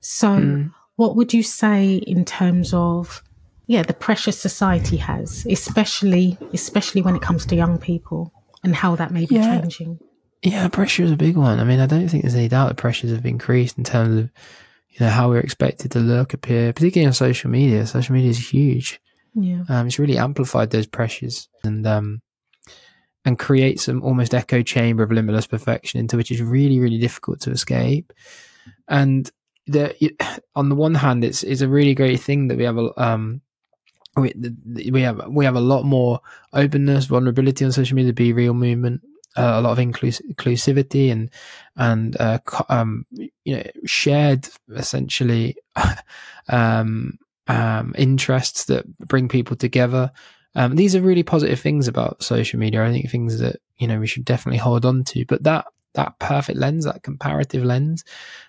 so 0.01 0.29
mm 0.29 0.73
what 1.03 1.17
would 1.17 1.35
you 1.35 1.43
say 1.43 1.95
in 1.95 2.25
terms 2.25 2.73
of 2.73 3.25
yeah 3.67 3.83
the 3.83 3.93
pressure 3.93 4.31
society 4.31 4.99
has 4.99 5.45
especially 5.51 6.39
especially 6.53 7.03
when 7.03 7.17
it 7.17 7.23
comes 7.23 7.45
to 7.45 7.57
young 7.57 7.77
people 7.77 8.33
and 8.63 8.77
how 8.77 8.95
that 8.95 9.11
may 9.11 9.27
be 9.27 9.35
yeah. 9.35 9.61
changing? 9.61 9.99
Yeah 10.43 10.69
pressure 10.69 11.03
is 11.03 11.11
a 11.11 11.17
big 11.17 11.37
one. 11.37 11.59
I 11.59 11.65
mean 11.65 11.81
i 11.81 11.87
don't 11.87 12.09
think 12.09 12.23
there's 12.23 12.37
any 12.37 12.47
doubt 12.47 12.69
that 12.69 12.77
pressures 12.77 13.11
have 13.11 13.27
increased 13.27 13.79
in 13.79 13.83
terms 13.83 14.17
of 14.17 14.31
you 14.91 14.99
know 15.01 15.09
how 15.09 15.29
we're 15.29 15.41
expected 15.41 15.91
to 15.91 15.99
look 15.99 16.35
appear 16.35 16.73
particularly 16.73 17.09
on 17.09 17.15
social 17.15 17.51
media. 17.51 17.85
Social 17.85 18.15
media 18.15 18.31
is 18.31 18.53
huge. 18.53 19.01
Yeah. 19.35 19.65
Um, 19.69 19.89
it's 19.89 19.99
really 19.99 20.19
amplified 20.19 20.71
those 20.71 20.87
pressures 20.87 21.49
and 21.65 21.85
um 21.85 22.23
and 23.25 23.41
creates 23.41 23.87
some 23.87 24.05
almost 24.05 24.35
echo 24.35 24.63
chamber 24.63 25.03
of 25.03 25.11
limitless 25.11 25.49
perfection 25.49 25.99
into 25.99 26.17
which 26.17 26.31
is 26.31 26.41
really 26.41 26.79
really 26.79 26.99
difficult 26.99 27.41
to 27.41 27.51
escape. 27.51 28.13
And 28.87 29.29
the 29.67 29.95
on 30.55 30.69
the 30.69 30.75
one 30.75 30.95
hand, 30.95 31.25
it's 31.25 31.43
it's 31.43 31.61
a 31.61 31.69
really 31.69 31.95
great 31.95 32.21
thing 32.21 32.49
that 32.49 32.59
we 32.59 32.65
have 32.65 32.79
a 32.79 33.03
um 33.03 33.41
we 34.17 34.33
we 34.91 35.03
have 35.03 35.27
we 35.29 35.45
have 35.45 35.57
a 35.57 35.61
lot 35.61 35.85
more 35.85 36.21
openness, 36.53 37.07
vulnerability 37.07 37.65
on 37.65 37.73
social 37.73 37.97
media, 37.97 38.13
BeReal 38.13 38.55
movement, 38.55 39.03
uh, 39.37 39.55
a 39.55 39.61
lot 39.61 39.73
of 39.73 39.79
inclus- 39.79 40.23
inclusivity 40.31 41.11
and 41.11 41.31
and 41.77 42.17
uh, 42.21 42.39
um 42.69 43.07
you 43.45 43.57
know 43.57 43.63
shared 43.87 44.49
essentially 44.75 45.57
um 46.49 47.19
um 47.49 47.95
interests 47.97 48.67
that 48.67 48.87
bring 48.99 49.29
people 49.29 49.57
together. 49.57 50.11
Um, 50.55 50.77
these 50.77 50.95
are 50.95 51.01
really 51.01 51.23
positive 51.23 51.61
things 51.61 51.89
about 51.89 52.23
social 52.23 52.59
media. 52.61 52.85
I 52.85 52.91
think 52.91 53.09
things 53.11 53.39
that 53.39 53.57
you 53.79 53.87
know 53.87 53.99
we 53.99 54.07
should 54.07 54.25
definitely 54.27 54.59
hold 54.59 54.85
on 54.85 55.05
to. 55.05 55.25
But 55.25 55.45
that 55.45 55.67
that 55.95 56.19
perfect 56.19 56.59
lens, 56.59 56.85
that 56.85 57.03
comparative 57.03 57.65
lens, 57.65 58.05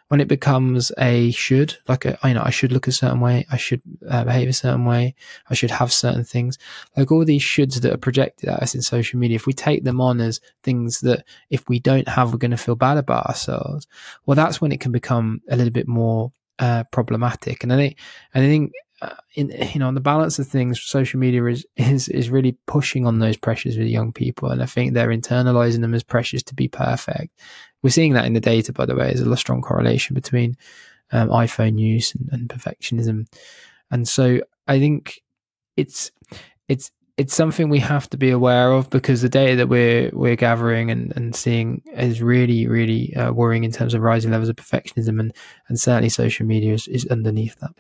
when 0.08 0.22
it 0.22 0.28
becomes 0.28 0.92
a 0.98 1.32
should, 1.32 1.76
like 1.88 2.06
a, 2.06 2.18
you 2.24 2.34
know, 2.34 2.44
I 2.44 2.52
should 2.52 2.72
look 2.72 2.88
a 2.88 2.92
certain 2.92 3.20
way, 3.20 3.46
I 3.52 3.58
should 3.58 3.82
uh, 4.08 4.24
behave 4.24 4.48
a 4.48 4.54
certain 4.54 4.86
way, 4.86 5.16
I 5.50 5.54
should 5.54 5.72
have 5.72 5.92
certain 5.92 6.24
things, 6.24 6.58
like 6.96 7.12
all 7.12 7.26
these 7.26 7.42
shoulds 7.42 7.82
that 7.82 7.94
are 7.94 7.98
projected 7.98 8.50
at 8.50 8.62
us 8.62 8.76
in 8.76 8.82
social 8.82 9.20
media, 9.20 9.36
if 9.36 9.48
we 9.48 9.54
take 9.54 9.84
them 9.84 10.00
on 10.00 10.22
as 10.22 10.40
things 10.62 11.02
that 11.02 11.26
if 11.50 11.68
we 11.68 11.80
don't 11.80 12.08
have, 12.08 12.32
we're 12.32 12.38
going 12.38 12.52
to 12.52 12.58
feel 12.58 12.76
bad 12.76 12.98
about 12.98 13.26
ourselves, 13.26 13.88
well, 14.26 14.36
that's 14.36 14.62
when 14.62 14.72
it 14.72 14.80
can 14.80 14.92
become 14.92 15.42
a 15.50 15.56
little 15.56 15.74
bit 15.74 15.88
more 15.88 16.32
uh, 16.60 16.84
problematic. 16.92 17.64
And 17.64 17.74
I 17.74 17.78
think, 17.78 17.98
and 18.34 18.46
I 18.46 18.48
think 18.48 18.72
uh, 19.04 19.16
in 19.36 19.50
you 19.74 19.80
know 19.80 19.88
on 19.88 19.96
the 19.96 20.02
balance 20.02 20.40
of 20.40 20.48
things, 20.48 20.82
social 20.82 21.20
media 21.20 21.46
is 21.46 21.66
is 21.76 22.08
is 22.08 22.30
really 22.30 22.58
pushing 22.68 23.06
on 23.06 23.20
those 23.20 23.38
pressures 23.38 23.78
with 23.78 23.88
young 23.88 24.14
people, 24.14 24.50
and 24.50 24.64
I 24.64 24.66
think 24.66 24.94
they're 24.94 25.10
internalizing 25.10 25.82
them 25.82 25.94
as 25.94 26.04
pressures 26.04 26.44
to 26.44 26.56
be 26.56 26.68
perfect. 26.68 27.38
We're 27.82 27.90
seeing 27.90 28.14
that 28.14 28.26
in 28.26 28.34
the 28.34 28.40
data, 28.40 28.72
by 28.72 28.86
the 28.86 28.96
way. 28.96 29.14
There's 29.14 29.22
a 29.22 29.38
strong 29.38 29.62
correlation 29.62 30.14
between 30.14 30.56
um, 31.12 31.30
iPhone 31.30 31.78
use 31.78 32.16
and, 32.16 32.30
and 32.32 32.50
perfectionism, 32.50 33.28
and 33.92 34.08
so 34.08 34.40
I 34.68 34.80
think 34.80 35.22
it's 35.76 36.12
it's 36.70 36.92
it's 37.18 37.36
something 37.36 37.70
we 37.70 37.80
have 37.80 38.10
to 38.10 38.18
be 38.18 38.32
aware 38.32 38.72
of 38.72 38.90
because 38.90 39.22
the 39.22 39.30
data 39.30 39.56
that 39.58 39.68
we're 39.68 40.10
we're 40.14 40.36
gathering 40.36 40.90
and, 40.90 41.14
and 41.16 41.36
seeing 41.36 41.82
is 41.94 42.22
really 42.22 42.68
really 42.68 43.14
uh, 43.16 43.32
worrying 43.34 43.66
in 43.66 43.72
terms 43.72 43.94
of 43.94 44.02
rising 44.02 44.32
levels 44.32 44.50
of 44.50 44.56
perfectionism 44.56 45.20
and 45.20 45.34
and 45.68 45.80
certainly 45.80 46.10
social 46.10 46.46
media 46.46 46.74
is, 46.74 46.88
is 46.88 47.06
underneath 47.08 47.60
that. 47.60 47.72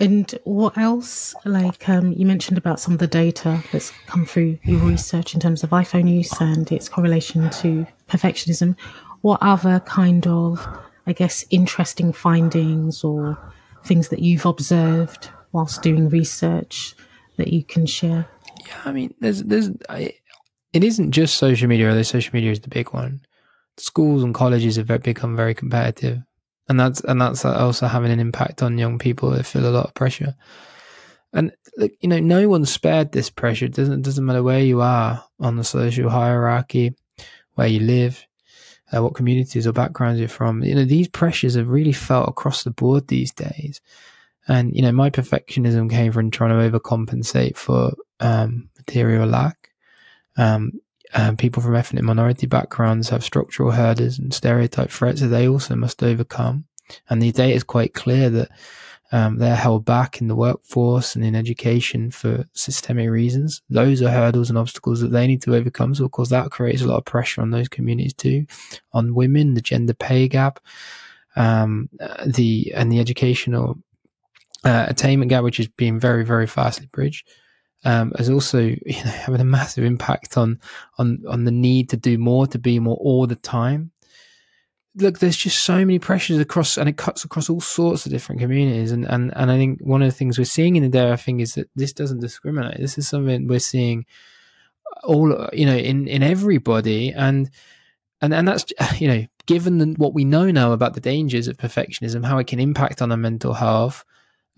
And 0.00 0.32
what 0.44 0.78
else? 0.78 1.34
Like 1.44 1.88
um, 1.88 2.12
you 2.12 2.24
mentioned 2.24 2.56
about 2.56 2.78
some 2.78 2.94
of 2.94 3.00
the 3.00 3.06
data 3.06 3.62
that's 3.72 3.90
come 4.06 4.24
through 4.24 4.58
your 4.62 4.80
research 4.80 5.34
in 5.34 5.40
terms 5.40 5.64
of 5.64 5.70
iPhone 5.70 6.08
use 6.08 6.32
and 6.40 6.70
its 6.70 6.88
correlation 6.88 7.50
to 7.50 7.86
perfectionism. 8.08 8.76
What 9.22 9.42
other 9.42 9.80
kind 9.80 10.26
of, 10.26 10.64
I 11.06 11.12
guess, 11.12 11.44
interesting 11.50 12.12
findings 12.12 13.02
or 13.02 13.36
things 13.84 14.08
that 14.08 14.20
you've 14.20 14.46
observed 14.46 15.30
whilst 15.52 15.82
doing 15.82 16.08
research 16.08 16.94
that 17.36 17.48
you 17.48 17.64
can 17.64 17.84
share? 17.86 18.28
Yeah, 18.66 18.80
I 18.84 18.92
mean, 18.92 19.14
there's 19.18 19.42
there's 19.42 19.70
I, 19.88 20.14
it 20.72 20.84
isn't 20.84 21.10
just 21.10 21.36
social 21.36 21.68
media, 21.68 21.88
although 21.88 22.02
social 22.02 22.34
media 22.34 22.52
is 22.52 22.60
the 22.60 22.68
big 22.68 22.92
one. 22.92 23.20
Schools 23.78 24.22
and 24.22 24.34
colleges 24.34 24.76
have 24.76 24.88
become 25.02 25.34
very 25.34 25.54
competitive, 25.54 26.22
and 26.68 26.78
that's 26.78 27.00
and 27.00 27.20
that's 27.20 27.44
also 27.44 27.86
having 27.86 28.10
an 28.10 28.20
impact 28.20 28.62
on 28.62 28.78
young 28.78 28.98
people 28.98 29.30
that 29.30 29.46
feel 29.46 29.66
a 29.66 29.70
lot 29.70 29.86
of 29.86 29.94
pressure. 29.94 30.34
And 31.32 31.52
look, 31.76 31.92
you 32.00 32.08
know, 32.08 32.20
no 32.20 32.48
one's 32.48 32.70
spared 32.70 33.12
this 33.12 33.30
pressure. 33.30 33.66
It 33.66 33.74
doesn't 33.74 34.02
doesn't 34.02 34.24
matter 34.24 34.42
where 34.42 34.60
you 34.60 34.80
are 34.80 35.24
on 35.40 35.56
the 35.56 35.64
social 35.64 36.10
hierarchy, 36.10 36.94
where 37.54 37.66
you 37.68 37.80
live, 37.80 38.26
uh, 38.92 39.02
what 39.02 39.14
communities 39.14 39.66
or 39.66 39.72
backgrounds 39.72 40.20
you're 40.20 40.28
from. 40.28 40.62
You 40.62 40.74
know, 40.74 40.84
these 40.84 41.08
pressures 41.08 41.56
are 41.56 41.64
really 41.64 41.92
felt 41.92 42.28
across 42.28 42.64
the 42.64 42.70
board 42.70 43.08
these 43.08 43.32
days. 43.32 43.80
And, 44.46 44.74
you 44.74 44.80
know, 44.80 44.92
my 44.92 45.10
perfectionism 45.10 45.90
came 45.90 46.10
from 46.10 46.30
trying 46.30 46.50
to 46.50 46.78
overcompensate 46.78 47.56
for 47.56 47.92
um, 48.18 48.70
material 48.78 49.28
lack. 49.28 49.70
Um, 50.38 50.72
um, 51.14 51.36
people 51.36 51.62
from 51.62 51.74
ethnic 51.74 52.04
minority 52.04 52.46
backgrounds 52.46 53.08
have 53.08 53.24
structural 53.24 53.70
hurdles 53.70 54.18
and 54.18 54.32
stereotype 54.34 54.90
threats 54.90 55.20
that 55.20 55.28
they 55.28 55.48
also 55.48 55.74
must 55.74 56.02
overcome. 56.02 56.64
And 57.08 57.22
the 57.22 57.32
data 57.32 57.54
is 57.54 57.64
quite 57.64 57.94
clear 57.94 58.30
that 58.30 58.48
um, 59.10 59.38
they're 59.38 59.56
held 59.56 59.84
back 59.84 60.20
in 60.20 60.28
the 60.28 60.34
workforce 60.34 61.14
and 61.14 61.24
in 61.24 61.34
education 61.34 62.10
for 62.10 62.44
systemic 62.52 63.08
reasons. 63.08 63.62
Those 63.70 64.02
are 64.02 64.10
hurdles 64.10 64.50
and 64.50 64.58
obstacles 64.58 65.00
that 65.00 65.08
they 65.08 65.26
need 65.26 65.40
to 65.42 65.54
overcome. 65.54 65.94
So, 65.94 66.04
of 66.04 66.10
course, 66.10 66.28
that 66.28 66.50
creates 66.50 66.82
a 66.82 66.86
lot 66.86 66.98
of 66.98 67.04
pressure 67.06 67.40
on 67.40 67.50
those 67.50 67.68
communities 67.68 68.12
too, 68.12 68.46
on 68.92 69.14
women, 69.14 69.54
the 69.54 69.62
gender 69.62 69.94
pay 69.94 70.28
gap, 70.28 70.60
um, 71.36 71.88
the 72.26 72.72
and 72.74 72.92
the 72.92 73.00
educational 73.00 73.78
uh, 74.64 74.86
attainment 74.88 75.30
gap, 75.30 75.42
which 75.42 75.60
is 75.60 75.68
being 75.68 75.98
very, 75.98 76.24
very 76.24 76.46
fastly 76.46 76.88
bridged, 76.92 77.26
um, 77.84 78.12
is 78.18 78.30
also 78.30 78.60
you 78.60 79.04
know, 79.04 79.10
having 79.10 79.40
a 79.40 79.44
massive 79.44 79.84
impact 79.84 80.36
on 80.36 80.60
on 80.98 81.22
on 81.28 81.44
the 81.44 81.50
need 81.50 81.90
to 81.90 81.96
do 81.96 82.18
more, 82.18 82.46
to 82.46 82.58
be 82.58 82.78
more 82.78 82.96
all 82.96 83.26
the 83.26 83.36
time. 83.36 83.92
Look, 84.96 85.20
there's 85.20 85.36
just 85.36 85.62
so 85.62 85.78
many 85.78 85.98
pressures 85.98 86.38
across, 86.40 86.76
and 86.76 86.88
it 86.88 86.96
cuts 86.96 87.24
across 87.24 87.48
all 87.48 87.60
sorts 87.60 88.04
of 88.04 88.10
different 88.10 88.40
communities. 88.40 88.90
And 88.90 89.04
and 89.04 89.32
and 89.36 89.50
I 89.50 89.56
think 89.56 89.80
one 89.80 90.02
of 90.02 90.08
the 90.08 90.14
things 90.14 90.38
we're 90.38 90.44
seeing 90.44 90.76
in 90.76 90.82
the 90.82 90.88
data, 90.88 91.12
I 91.12 91.16
think, 91.16 91.40
is 91.40 91.54
that 91.54 91.70
this 91.76 91.92
doesn't 91.92 92.20
discriminate. 92.20 92.78
This 92.78 92.98
is 92.98 93.08
something 93.08 93.46
we're 93.46 93.60
seeing 93.60 94.06
all 95.04 95.48
you 95.52 95.66
know 95.66 95.76
in 95.76 96.08
in 96.08 96.22
everybody, 96.22 97.12
and 97.12 97.50
and 98.20 98.34
and 98.34 98.48
that's 98.48 98.64
you 99.00 99.08
know 99.08 99.24
given 99.46 99.78
the, 99.78 99.86
what 99.96 100.14
we 100.14 100.24
know 100.24 100.50
now 100.50 100.72
about 100.72 100.94
the 100.94 101.00
dangers 101.00 101.48
of 101.48 101.56
perfectionism, 101.56 102.24
how 102.24 102.38
it 102.38 102.46
can 102.46 102.60
impact 102.60 103.00
on 103.00 103.10
our 103.10 103.16
mental 103.16 103.54
health 103.54 104.04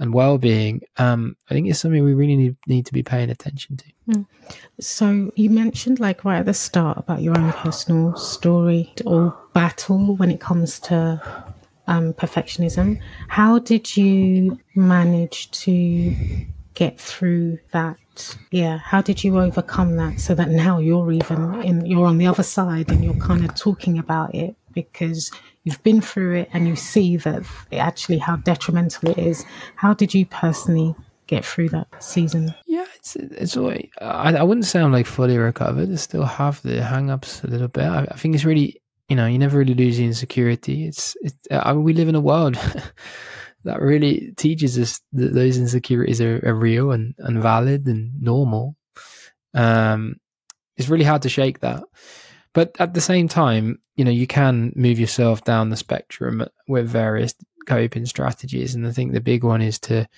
and 0.00 0.12
well-being 0.12 0.80
um, 0.96 1.36
i 1.48 1.54
think 1.54 1.68
it's 1.68 1.78
something 1.78 2.02
we 2.02 2.14
really 2.14 2.36
need, 2.36 2.56
need 2.66 2.86
to 2.86 2.92
be 2.92 3.02
paying 3.02 3.30
attention 3.30 3.76
to. 3.76 3.84
Mm. 4.08 4.26
so 4.80 5.30
you 5.36 5.50
mentioned 5.50 6.00
like 6.00 6.24
right 6.24 6.38
at 6.38 6.46
the 6.46 6.54
start 6.54 6.98
about 6.98 7.22
your 7.22 7.38
own 7.38 7.52
personal 7.52 8.16
story 8.16 8.92
or 9.06 9.36
battle 9.52 10.16
when 10.16 10.30
it 10.30 10.40
comes 10.40 10.80
to 10.80 11.20
um, 11.90 12.12
perfectionism. 12.14 13.00
How 13.28 13.58
did 13.58 13.96
you 13.96 14.58
manage 14.74 15.50
to 15.50 16.14
get 16.74 16.98
through 16.98 17.58
that? 17.72 17.98
Yeah 18.50 18.78
how 18.78 19.00
did 19.00 19.24
you 19.24 19.38
overcome 19.38 19.96
that 19.96 20.20
so 20.20 20.34
that 20.34 20.50
now 20.50 20.78
you're 20.78 21.10
even 21.12 21.62
in 21.62 21.86
you're 21.86 22.06
on 22.06 22.18
the 22.18 22.26
other 22.26 22.42
side 22.42 22.90
and 22.90 23.02
you're 23.04 23.14
kind 23.14 23.44
of 23.44 23.54
talking 23.54 23.98
about 23.98 24.34
it? 24.34 24.54
Because 24.72 25.30
you've 25.64 25.82
been 25.82 26.00
through 26.00 26.36
it 26.36 26.50
and 26.52 26.66
you 26.66 26.76
see 26.76 27.16
that 27.18 27.42
actually 27.72 28.18
how 28.18 28.36
detrimental 28.36 29.10
it 29.10 29.18
is. 29.18 29.44
How 29.76 29.94
did 29.94 30.14
you 30.14 30.26
personally 30.26 30.94
get 31.26 31.44
through 31.44 31.70
that 31.70 32.02
season? 32.02 32.54
Yeah, 32.66 32.86
it's 32.96 33.16
it's 33.16 33.56
always, 33.56 33.88
I, 34.00 34.34
I 34.36 34.42
wouldn't 34.42 34.66
say 34.66 34.80
I'm 34.80 34.92
like 34.92 35.06
fully 35.06 35.38
recovered. 35.38 35.90
I 35.90 35.96
still 35.96 36.24
have 36.24 36.62
the 36.62 36.82
hang-ups 36.82 37.44
a 37.44 37.48
little 37.48 37.68
bit. 37.68 37.84
I, 37.84 38.06
I 38.10 38.16
think 38.16 38.34
it's 38.34 38.44
really 38.44 38.80
you 39.08 39.16
know 39.16 39.26
you 39.26 39.38
never 39.38 39.58
really 39.58 39.74
lose 39.74 39.98
the 39.98 40.04
insecurity. 40.04 40.86
It's 40.86 41.16
it's 41.20 41.36
I 41.50 41.72
mean, 41.72 41.84
we 41.84 41.92
live 41.92 42.08
in 42.08 42.14
a 42.14 42.20
world. 42.20 42.56
that 43.64 43.80
really 43.80 44.32
teaches 44.36 44.78
us 44.78 45.00
that 45.12 45.34
those 45.34 45.58
insecurities 45.58 46.20
are, 46.20 46.40
are 46.46 46.54
real 46.54 46.92
and, 46.92 47.14
and 47.18 47.42
valid 47.42 47.86
and 47.86 48.12
normal. 48.20 48.76
Um, 49.54 50.16
it's 50.76 50.88
really 50.88 51.04
hard 51.04 51.22
to 51.22 51.28
shake 51.28 51.60
that. 51.60 51.82
But 52.52 52.74
at 52.78 52.94
the 52.94 53.00
same 53.00 53.28
time, 53.28 53.80
you 53.96 54.04
know, 54.04 54.10
you 54.10 54.26
can 54.26 54.72
move 54.74 54.98
yourself 54.98 55.44
down 55.44 55.68
the 55.68 55.76
spectrum 55.76 56.44
with 56.66 56.88
various 56.88 57.34
coping 57.66 58.06
strategies. 58.06 58.74
And 58.74 58.86
I 58.86 58.92
think 58.92 59.12
the 59.12 59.20
big 59.20 59.44
one 59.44 59.62
is 59.62 59.78
to 59.80 60.08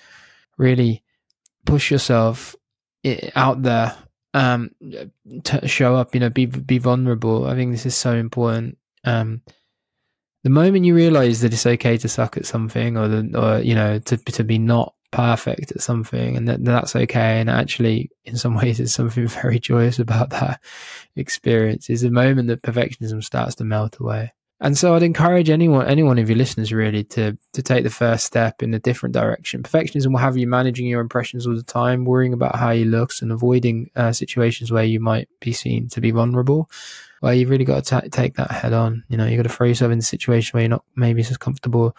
really 0.57 1.03
push 1.65 1.91
yourself 1.91 2.55
out 3.35 3.61
there, 3.61 3.95
um, 4.33 4.71
to 5.43 5.67
show 5.67 5.95
up, 5.95 6.15
you 6.15 6.19
know, 6.21 6.29
be, 6.29 6.45
be 6.45 6.79
vulnerable. 6.79 7.45
I 7.45 7.55
think 7.55 7.71
this 7.71 7.85
is 7.85 7.95
so 7.95 8.13
important. 8.13 8.77
Um, 9.03 9.41
the 10.43 10.49
moment 10.49 10.85
you 10.85 10.95
realize 10.95 11.41
that 11.41 11.53
it's 11.53 11.65
okay 11.65 11.97
to 11.97 12.09
suck 12.09 12.35
at 12.37 12.45
something 12.45 12.97
or, 12.97 13.07
the, 13.07 13.39
or, 13.39 13.59
you 13.61 13.75
know, 13.75 13.99
to, 13.99 14.17
to 14.17 14.43
be 14.43 14.57
not 14.57 14.93
perfect 15.13 15.71
at 15.71 15.81
something 15.81 16.35
and 16.35 16.47
that 16.47 16.63
that's 16.63 16.95
okay 16.95 17.39
and 17.39 17.49
actually 17.49 18.09
in 18.25 18.35
some 18.35 18.55
ways 18.59 18.77
there's 18.77 18.93
something 18.93 19.27
very 19.27 19.59
joyous 19.59 19.99
about 19.99 20.31
that 20.31 20.59
experience 21.15 21.89
is 21.89 22.01
the 22.01 22.11
moment 22.11 22.47
that 22.47 22.61
perfectionism 22.63 23.23
starts 23.23 23.55
to 23.55 23.63
melt 23.63 23.99
away 23.99 24.33
and 24.63 24.77
so 24.77 24.95
I'd 24.95 25.03
encourage 25.03 25.49
anyone, 25.49 25.87
anyone 25.87 26.17
of 26.19 26.29
your 26.29 26.37
listeners, 26.37 26.71
really, 26.71 27.03
to 27.05 27.37
to 27.51 27.61
take 27.61 27.83
the 27.83 27.89
first 27.89 28.25
step 28.25 28.63
in 28.63 28.73
a 28.73 28.79
different 28.79 29.11
direction. 29.11 29.61
Perfectionism 29.61 30.11
will 30.11 30.19
have 30.19 30.37
you 30.37 30.47
managing 30.47 30.85
your 30.85 31.01
impressions 31.01 31.45
all 31.45 31.55
the 31.55 31.63
time, 31.63 32.05
worrying 32.05 32.31
about 32.31 32.55
how 32.55 32.69
you 32.69 32.85
look, 32.85 33.11
and 33.21 33.33
avoiding 33.33 33.89
uh, 33.97 34.13
situations 34.13 34.71
where 34.71 34.85
you 34.85 35.01
might 35.01 35.27
be 35.41 35.51
seen 35.51 35.89
to 35.89 35.99
be 35.99 36.11
vulnerable. 36.11 36.69
Well, 37.21 37.33
you've 37.33 37.49
really 37.49 37.65
got 37.65 37.83
to 37.83 38.01
t- 38.01 38.09
take 38.09 38.35
that 38.35 38.51
head 38.51 38.71
on. 38.71 39.03
You 39.09 39.17
know, 39.17 39.25
you've 39.25 39.43
got 39.43 39.49
to 39.49 39.55
throw 39.55 39.67
yourself 39.67 39.91
in 39.91 39.99
a 39.99 40.01
situation 40.01 40.55
where 40.55 40.63
you're 40.63 40.69
not 40.69 40.85
maybe 40.95 41.19
as 41.19 41.35
comfortable 41.35 41.97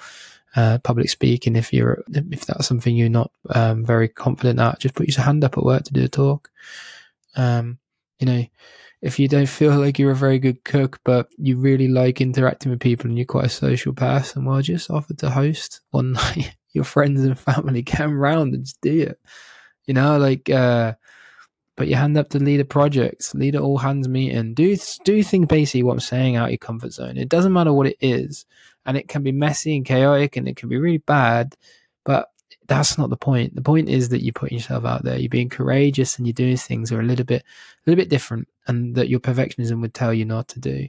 uh, 0.56 0.78
public 0.78 1.08
speaking. 1.08 1.56
If 1.56 1.72
you're 1.72 2.02
if 2.08 2.46
that's 2.46 2.66
something 2.66 2.96
you're 2.96 3.08
not 3.08 3.30
um, 3.50 3.84
very 3.84 4.08
confident 4.08 4.60
at, 4.60 4.80
just 4.80 4.94
put 4.94 5.08
your 5.08 5.24
hand 5.24 5.44
up 5.44 5.58
at 5.58 5.64
work 5.64 5.84
to 5.84 5.92
do 5.92 6.04
a 6.04 6.08
talk. 6.08 6.50
Um, 7.36 7.78
you 8.18 8.26
know, 8.26 8.44
if 9.02 9.18
you 9.18 9.28
don't 9.28 9.48
feel 9.48 9.78
like 9.78 9.98
you're 9.98 10.12
a 10.12 10.16
very 10.16 10.38
good 10.38 10.64
cook, 10.64 11.00
but 11.04 11.28
you 11.36 11.58
really 11.58 11.88
like 11.88 12.20
interacting 12.20 12.70
with 12.70 12.80
people 12.80 13.06
and 13.06 13.18
you're 13.18 13.26
quite 13.26 13.46
a 13.46 13.50
social 13.50 13.92
person, 13.92 14.44
well, 14.44 14.62
just 14.62 14.90
offer 14.90 15.14
to 15.14 15.30
host 15.30 15.80
one 15.90 16.12
night. 16.12 16.56
Your 16.72 16.84
friends 16.84 17.22
and 17.22 17.38
family 17.38 17.82
come 17.84 18.18
round 18.18 18.54
and 18.54 18.64
just 18.64 18.80
do 18.80 19.02
it. 19.02 19.20
You 19.86 19.94
know, 19.94 20.18
like 20.18 20.48
uh, 20.48 20.94
put 21.76 21.88
your 21.88 21.98
hand 21.98 22.16
up 22.16 22.30
to 22.30 22.38
lead 22.38 22.60
a 22.60 22.64
project, 22.64 23.34
lead 23.34 23.54
an 23.54 23.60
all 23.60 23.78
hands 23.78 24.08
meeting. 24.08 24.54
Do 24.54 24.76
do 25.04 25.22
think 25.22 25.48
basically 25.48 25.82
what 25.82 25.92
I'm 25.92 26.00
saying 26.00 26.36
out 26.36 26.46
of 26.46 26.50
your 26.50 26.58
comfort 26.58 26.92
zone. 26.92 27.18
It 27.18 27.28
doesn't 27.28 27.52
matter 27.52 27.72
what 27.72 27.86
it 27.86 27.98
is 28.00 28.46
and 28.86 28.96
it 28.96 29.08
can 29.08 29.22
be 29.22 29.32
messy 29.32 29.76
and 29.76 29.84
chaotic 29.84 30.36
and 30.36 30.48
it 30.48 30.56
can 30.56 30.68
be 30.68 30.76
really 30.76 30.98
bad, 30.98 31.54
but 32.04 32.28
that's 32.66 32.96
not 32.96 33.10
the 33.10 33.16
point. 33.16 33.54
The 33.54 33.62
point 33.62 33.88
is 33.88 34.08
that 34.10 34.22
you're 34.22 34.32
putting 34.32 34.58
yourself 34.58 34.84
out 34.84 35.04
there, 35.04 35.18
you're 35.18 35.28
being 35.28 35.48
courageous 35.48 36.16
and 36.16 36.26
you're 36.26 36.32
doing 36.32 36.56
things 36.56 36.90
that 36.90 36.96
are 36.96 37.00
a 37.00 37.04
little 37.04 37.24
bit 37.24 37.42
a 37.42 37.90
little 37.90 38.02
bit 38.02 38.10
different 38.10 38.48
and 38.66 38.94
that 38.94 39.08
your 39.08 39.20
perfectionism 39.20 39.80
would 39.80 39.94
tell 39.94 40.14
you 40.14 40.24
not 40.24 40.48
to 40.48 40.60
do. 40.60 40.88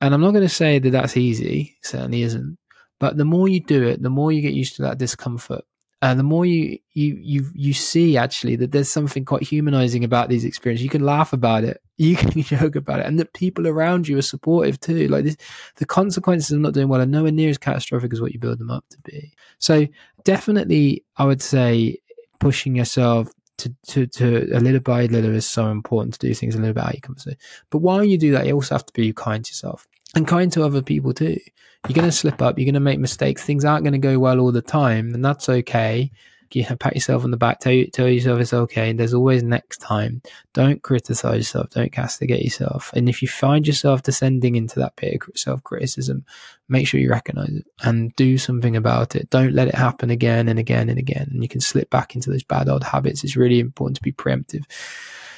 And 0.00 0.12
I'm 0.12 0.20
not 0.20 0.32
going 0.32 0.42
to 0.46 0.48
say 0.48 0.78
that 0.78 0.90
that's 0.90 1.16
easy, 1.16 1.76
certainly 1.82 2.22
isn't. 2.22 2.58
But 2.98 3.16
the 3.16 3.24
more 3.24 3.48
you 3.48 3.60
do 3.60 3.82
it, 3.82 4.02
the 4.02 4.10
more 4.10 4.32
you 4.32 4.42
get 4.42 4.54
used 4.54 4.76
to 4.76 4.82
that 4.82 4.98
discomfort 4.98 5.64
and 6.02 6.18
the 6.18 6.24
more 6.24 6.44
you 6.44 6.78
you 6.92 7.18
you 7.20 7.50
you 7.54 7.72
see 7.72 8.16
actually 8.16 8.56
that 8.56 8.72
there's 8.72 8.90
something 8.90 9.24
quite 9.24 9.42
humanizing 9.42 10.04
about 10.04 10.28
these 10.28 10.44
experiences. 10.44 10.84
You 10.84 10.90
can 10.90 11.04
laugh 11.04 11.32
about 11.32 11.64
it. 11.64 11.80
You 11.98 12.14
can 12.14 12.42
joke 12.42 12.76
about 12.76 13.00
it. 13.00 13.06
And 13.06 13.18
that 13.18 13.32
people 13.32 13.66
around 13.66 14.06
you 14.06 14.18
are 14.18 14.22
supportive 14.22 14.78
too. 14.78 15.08
Like 15.08 15.24
this, 15.24 15.38
the 15.76 15.86
consequences 15.86 16.50
of 16.50 16.60
not 16.60 16.74
doing 16.74 16.88
well 16.88 17.00
are 17.00 17.06
nowhere 17.06 17.32
near 17.32 17.48
as 17.48 17.56
catastrophic 17.56 18.12
as 18.12 18.20
what 18.20 18.34
you 18.34 18.38
build 18.38 18.58
them 18.58 18.70
up 18.70 18.84
to 18.90 18.98
be. 19.02 19.32
So 19.58 19.86
definitely 20.26 21.04
i 21.16 21.24
would 21.24 21.40
say 21.40 21.96
pushing 22.40 22.74
yourself 22.74 23.30
to, 23.58 23.74
to, 23.86 24.06
to 24.06 24.50
a 24.52 24.60
little 24.60 24.80
by 24.80 25.06
little 25.06 25.34
is 25.34 25.48
so 25.48 25.70
important 25.70 26.14
to 26.14 26.26
do 26.26 26.34
things 26.34 26.54
a 26.54 26.58
little 26.58 26.74
bit 26.74 26.92
your 26.92 27.00
comfort 27.00 27.22
zone. 27.22 27.36
But 27.70 27.78
while 27.78 28.04
you 28.04 28.18
do 28.18 28.32
that, 28.32 28.46
you 28.46 28.52
also 28.52 28.74
have 28.74 28.84
to 28.84 28.92
be 28.92 29.12
kind 29.14 29.42
to 29.44 29.50
yourself 29.50 29.88
and 30.14 30.26
kind 30.26 30.52
to 30.52 30.64
other 30.64 30.82
people 30.82 31.12
too. 31.12 31.38
You're 31.86 31.94
going 31.94 32.08
to 32.08 32.12
slip 32.12 32.42
up. 32.42 32.58
You're 32.58 32.64
going 32.64 32.74
to 32.74 32.80
make 32.80 32.98
mistakes. 32.98 33.44
Things 33.44 33.64
aren't 33.64 33.84
going 33.84 33.92
to 33.92 33.98
go 33.98 34.18
well 34.18 34.40
all 34.40 34.52
the 34.52 34.62
time, 34.62 35.14
and 35.14 35.24
that's 35.24 35.48
okay 35.48 36.10
you 36.52 36.64
know, 36.68 36.76
pat 36.76 36.94
yourself 36.94 37.24
on 37.24 37.30
the 37.30 37.36
back, 37.36 37.60
tell, 37.60 37.72
you, 37.72 37.86
tell 37.88 38.08
yourself 38.08 38.40
it's 38.40 38.52
okay. 38.52 38.92
There's 38.92 39.14
always 39.14 39.42
next 39.42 39.78
time. 39.78 40.22
Don't 40.52 40.82
criticize 40.82 41.38
yourself. 41.38 41.70
Don't 41.70 41.92
castigate 41.92 42.44
yourself. 42.44 42.92
And 42.94 43.08
if 43.08 43.22
you 43.22 43.28
find 43.28 43.66
yourself 43.66 44.02
descending 44.02 44.54
into 44.56 44.78
that 44.78 44.96
pit 44.96 45.18
of 45.28 45.38
self 45.38 45.62
criticism, 45.64 46.24
make 46.68 46.86
sure 46.86 47.00
you 47.00 47.10
recognize 47.10 47.50
it 47.52 47.66
and 47.82 48.14
do 48.16 48.38
something 48.38 48.76
about 48.76 49.16
it. 49.16 49.30
Don't 49.30 49.54
let 49.54 49.68
it 49.68 49.74
happen 49.74 50.10
again 50.10 50.48
and 50.48 50.58
again 50.58 50.88
and 50.88 50.98
again. 50.98 51.28
And 51.30 51.42
you 51.42 51.48
can 51.48 51.60
slip 51.60 51.90
back 51.90 52.14
into 52.14 52.30
those 52.30 52.44
bad 52.44 52.68
old 52.68 52.84
habits. 52.84 53.24
It's 53.24 53.36
really 53.36 53.60
important 53.60 53.96
to 53.96 54.02
be 54.02 54.12
preemptive. 54.12 54.64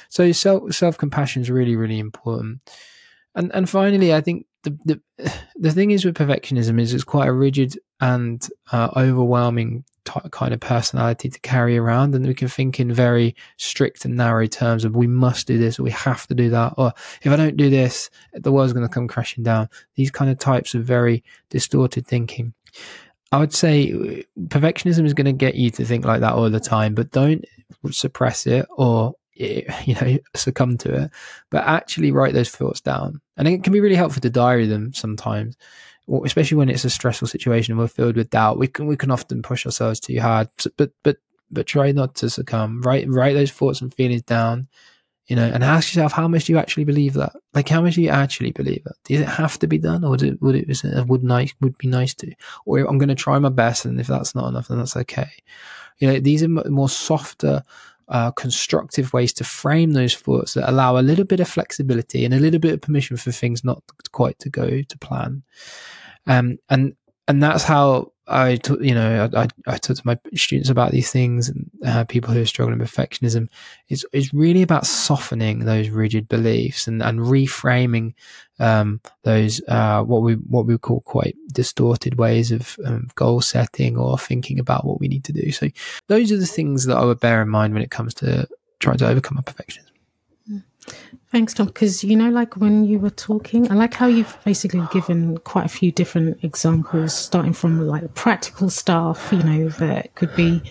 So 0.09 0.31
self 0.31 0.73
self 0.73 0.97
compassion 0.97 1.41
is 1.41 1.49
really 1.49 1.75
really 1.75 1.99
important. 1.99 2.59
And 3.35 3.51
and 3.53 3.69
finally, 3.69 4.13
I 4.13 4.21
think 4.21 4.45
the 4.63 4.77
the 4.85 5.31
the 5.55 5.71
thing 5.71 5.91
is 5.91 6.05
with 6.05 6.15
perfectionism 6.15 6.79
is 6.79 6.93
it's 6.93 7.03
quite 7.03 7.27
a 7.27 7.33
rigid 7.33 7.77
and 8.01 8.47
uh, 8.71 8.89
overwhelming 8.95 9.83
t- 10.05 10.29
kind 10.31 10.53
of 10.53 10.59
personality 10.59 11.29
to 11.29 11.39
carry 11.41 11.77
around, 11.77 12.15
and 12.15 12.25
we 12.25 12.33
can 12.33 12.47
think 12.47 12.79
in 12.79 12.93
very 12.93 13.35
strict 13.57 14.05
and 14.05 14.15
narrow 14.15 14.45
terms 14.47 14.85
of 14.85 14.95
we 14.95 15.07
must 15.07 15.47
do 15.47 15.57
this 15.57 15.79
or 15.79 15.83
we 15.83 15.91
have 15.91 16.27
to 16.27 16.35
do 16.35 16.49
that, 16.49 16.73
or 16.77 16.93
if 17.21 17.31
I 17.31 17.35
don't 17.35 17.57
do 17.57 17.69
this, 17.69 18.09
the 18.33 18.51
world's 18.51 18.73
going 18.73 18.87
to 18.87 18.93
come 18.93 19.07
crashing 19.07 19.43
down. 19.43 19.69
These 19.95 20.11
kind 20.11 20.31
of 20.31 20.39
types 20.39 20.73
of 20.73 20.83
very 20.83 21.23
distorted 21.49 22.07
thinking. 22.07 22.53
I 23.31 23.37
would 23.37 23.53
say 23.53 24.25
perfectionism 24.45 25.05
is 25.05 25.13
going 25.13 25.25
to 25.25 25.33
get 25.33 25.55
you 25.55 25.69
to 25.71 25.85
think 25.85 26.03
like 26.03 26.21
that 26.21 26.33
all 26.33 26.49
the 26.49 26.59
time, 26.59 26.95
but 26.95 27.11
don't 27.11 27.45
suppress 27.91 28.47
it 28.47 28.65
or 28.71 29.13
you 29.85 29.95
know 29.95 30.17
succumb 30.35 30.77
to 30.77 31.03
it 31.03 31.11
but 31.49 31.63
actually 31.65 32.11
write 32.11 32.33
those 32.33 32.49
thoughts 32.49 32.81
down 32.81 33.21
and 33.37 33.47
it 33.47 33.63
can 33.63 33.73
be 33.73 33.79
really 33.79 33.95
helpful 33.95 34.21
to 34.21 34.29
diary 34.29 34.67
them 34.67 34.93
sometimes 34.93 35.55
especially 36.25 36.57
when 36.57 36.69
it's 36.69 36.85
a 36.85 36.89
stressful 36.89 37.27
situation 37.27 37.73
and 37.73 37.79
we're 37.79 37.87
filled 37.87 38.15
with 38.15 38.29
doubt, 38.29 38.57
we 38.57 38.67
can 38.67 38.87
we 38.87 38.97
can 38.97 39.11
often 39.11 39.41
push 39.41 39.65
ourselves 39.65 39.99
too 39.99 40.19
hard. 40.19 40.49
But 40.77 40.91
but 41.03 41.17
but 41.51 41.67
try 41.67 41.91
not 41.91 42.15
to 42.15 42.29
succumb. 42.29 42.81
Write 42.81 43.07
write 43.07 43.33
those 43.33 43.51
thoughts 43.51 43.81
and 43.81 43.93
feelings 43.93 44.23
down, 44.23 44.67
you 45.27 45.35
know, 45.35 45.45
and 45.45 45.63
ask 45.63 45.93
yourself 45.93 46.13
how 46.13 46.27
much 46.27 46.45
do 46.45 46.53
you 46.53 46.59
actually 46.59 46.83
believe 46.83 47.13
that? 47.13 47.33
Like 47.53 47.69
how 47.69 47.81
much 47.81 47.95
do 47.95 48.01
you 48.01 48.09
actually 48.09 48.51
believe 48.51 48.83
it? 48.85 48.93
Does 49.05 49.21
it 49.21 49.27
have 49.27 49.59
to 49.59 49.67
be 49.67 49.77
done, 49.77 50.03
or 50.03 50.11
would 50.11 50.23
it 50.23 50.41
would 50.41 50.55
it, 50.55 50.83
it 50.83 51.07
would 51.07 51.23
nice 51.23 51.53
would 51.61 51.77
be 51.77 51.87
nice 51.87 52.13
to? 52.15 52.33
Or 52.65 52.79
I'm 52.79 52.97
going 52.97 53.09
to 53.09 53.15
try 53.15 53.37
my 53.39 53.49
best, 53.49 53.85
and 53.85 53.99
if 53.99 54.07
that's 54.07 54.35
not 54.35 54.47
enough, 54.47 54.67
then 54.67 54.79
that's 54.79 54.97
okay. 54.97 55.29
You 55.99 56.07
know, 56.07 56.19
these 56.19 56.43
are 56.43 56.47
more 56.47 56.89
softer. 56.89 57.63
Uh, 58.09 58.31
constructive 58.31 59.13
ways 59.13 59.31
to 59.31 59.43
frame 59.43 59.91
those 59.91 60.15
thoughts 60.15 60.55
that 60.55 60.67
allow 60.67 60.97
a 60.97 61.01
little 61.01 61.25
bit 61.25 61.39
of 61.39 61.47
flexibility 61.47 62.25
and 62.25 62.33
a 62.33 62.39
little 62.39 62.59
bit 62.59 62.73
of 62.73 62.81
permission 62.81 63.15
for 63.15 63.31
things 63.31 63.63
not 63.63 63.83
quite 64.11 64.39
to 64.39 64.49
go 64.49 64.81
to 64.81 64.97
plan. 64.97 65.43
Um, 66.25 66.57
and 66.69 66.95
and 67.27 67.43
that's 67.43 67.63
how 67.63 68.11
I, 68.29 68.55
t- 68.57 68.77
you 68.81 68.93
know, 68.93 69.29
I, 69.33 69.41
I, 69.41 69.47
I 69.67 69.77
talk 69.77 69.97
to 69.97 70.01
my 70.05 70.17
students 70.35 70.69
about 70.69 70.91
these 70.91 71.11
things 71.11 71.49
and 71.49 71.69
uh, 71.85 72.03
people 72.05 72.33
who 72.33 72.41
are 72.41 72.45
struggling 72.45 72.79
with 72.79 72.91
perfectionism. 72.91 73.49
It's, 73.87 74.05
it's 74.13 74.33
really 74.33 74.61
about 74.61 74.85
softening 74.85 75.65
those 75.65 75.89
rigid 75.89 76.27
beliefs 76.27 76.87
and, 76.87 77.01
and 77.01 77.19
reframing 77.19 78.13
um, 78.59 79.01
those 79.23 79.61
uh, 79.67 80.03
what 80.03 80.21
we 80.21 80.33
what 80.33 80.65
we 80.65 80.77
call 80.77 81.01
quite 81.01 81.35
distorted 81.51 82.17
ways 82.17 82.51
of 82.51 82.77
um, 82.85 83.09
goal 83.15 83.41
setting 83.41 83.97
or 83.97 84.17
thinking 84.17 84.59
about 84.59 84.85
what 84.85 84.99
we 84.99 85.07
need 85.07 85.23
to 85.25 85.33
do. 85.33 85.51
So 85.51 85.69
those 86.07 86.31
are 86.31 86.37
the 86.37 86.45
things 86.45 86.85
that 86.85 86.97
I 86.97 87.05
would 87.05 87.19
bear 87.19 87.41
in 87.41 87.49
mind 87.49 87.73
when 87.73 87.83
it 87.83 87.91
comes 87.91 88.13
to 88.15 88.47
trying 88.79 88.97
to 88.97 89.07
overcome 89.07 89.37
a 89.37 89.43
perfectionism. 89.43 89.88
Thanks, 91.31 91.53
Tom. 91.53 91.67
Because 91.67 92.03
you 92.03 92.15
know, 92.15 92.31
like 92.31 92.57
when 92.57 92.85
you 92.85 92.97
were 92.97 93.11
talking, 93.11 93.71
I 93.71 93.75
like 93.75 93.93
how 93.93 94.07
you've 94.07 94.35
basically 94.45 94.81
given 94.91 95.37
quite 95.39 95.65
a 95.65 95.69
few 95.69 95.91
different 95.91 96.43
examples, 96.43 97.13
starting 97.15 97.53
from 97.53 97.85
like 97.85 98.15
practical 98.15 98.71
stuff, 98.71 99.29
you 99.31 99.43
know, 99.43 99.69
that 99.69 100.15
could 100.15 100.35
be 100.35 100.61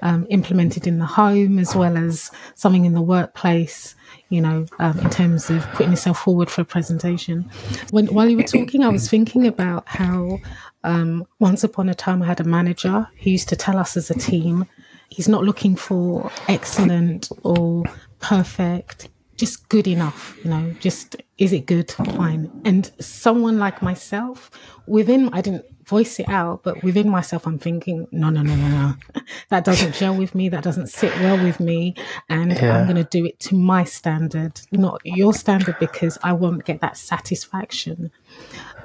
um, 0.00 0.26
implemented 0.30 0.86
in 0.86 0.98
the 0.98 1.04
home 1.04 1.58
as 1.58 1.76
well 1.76 1.98
as 1.98 2.30
something 2.54 2.86
in 2.86 2.94
the 2.94 3.02
workplace. 3.02 3.94
You 4.30 4.40
know, 4.40 4.66
um, 4.78 4.98
in 5.00 5.10
terms 5.10 5.50
of 5.50 5.62
putting 5.72 5.92
yourself 5.92 6.18
forward 6.18 6.50
for 6.50 6.62
a 6.62 6.64
presentation. 6.64 7.48
When 7.90 8.06
while 8.06 8.28
you 8.28 8.36
were 8.36 8.42
talking, 8.42 8.82
I 8.82 8.88
was 8.88 9.08
thinking 9.08 9.46
about 9.46 9.86
how 9.86 10.40
um, 10.82 11.26
once 11.38 11.62
upon 11.62 11.88
a 11.88 11.94
time 11.94 12.22
I 12.22 12.26
had 12.26 12.40
a 12.40 12.44
manager 12.44 13.06
who 13.20 13.30
used 13.30 13.48
to 13.50 13.56
tell 13.56 13.78
us 13.78 13.96
as 13.96 14.10
a 14.10 14.14
team, 14.14 14.66
he's 15.10 15.28
not 15.28 15.44
looking 15.44 15.76
for 15.76 16.30
excellent 16.48 17.28
or 17.42 17.84
perfect 18.18 19.08
just 19.36 19.68
good 19.68 19.86
enough, 19.86 20.36
you 20.42 20.50
know, 20.50 20.74
just 20.80 21.16
is 21.38 21.52
it 21.52 21.66
good? 21.66 21.90
Fine. 21.90 22.50
And 22.64 22.90
someone 22.98 23.58
like 23.58 23.82
myself, 23.82 24.50
within, 24.86 25.28
I 25.32 25.42
didn't 25.42 25.64
voice 25.84 26.18
it 26.18 26.28
out, 26.28 26.62
but 26.62 26.82
within 26.82 27.08
myself, 27.08 27.46
I'm 27.46 27.58
thinking, 27.58 28.08
no, 28.10 28.30
no, 28.30 28.42
no, 28.42 28.56
no, 28.56 28.68
no, 28.68 28.94
that 29.50 29.64
doesn't 29.64 29.94
gel 29.94 30.16
with 30.16 30.34
me. 30.34 30.48
That 30.48 30.64
doesn't 30.64 30.88
sit 30.88 31.14
well 31.20 31.42
with 31.42 31.60
me. 31.60 31.94
And 32.28 32.52
yeah. 32.52 32.78
I'm 32.78 32.84
going 32.84 32.96
to 32.96 33.04
do 33.04 33.24
it 33.24 33.38
to 33.40 33.54
my 33.54 33.84
standard, 33.84 34.60
not 34.72 35.00
your 35.04 35.34
standard, 35.34 35.76
because 35.78 36.18
I 36.22 36.32
won't 36.32 36.64
get 36.64 36.80
that 36.80 36.96
satisfaction. 36.96 38.10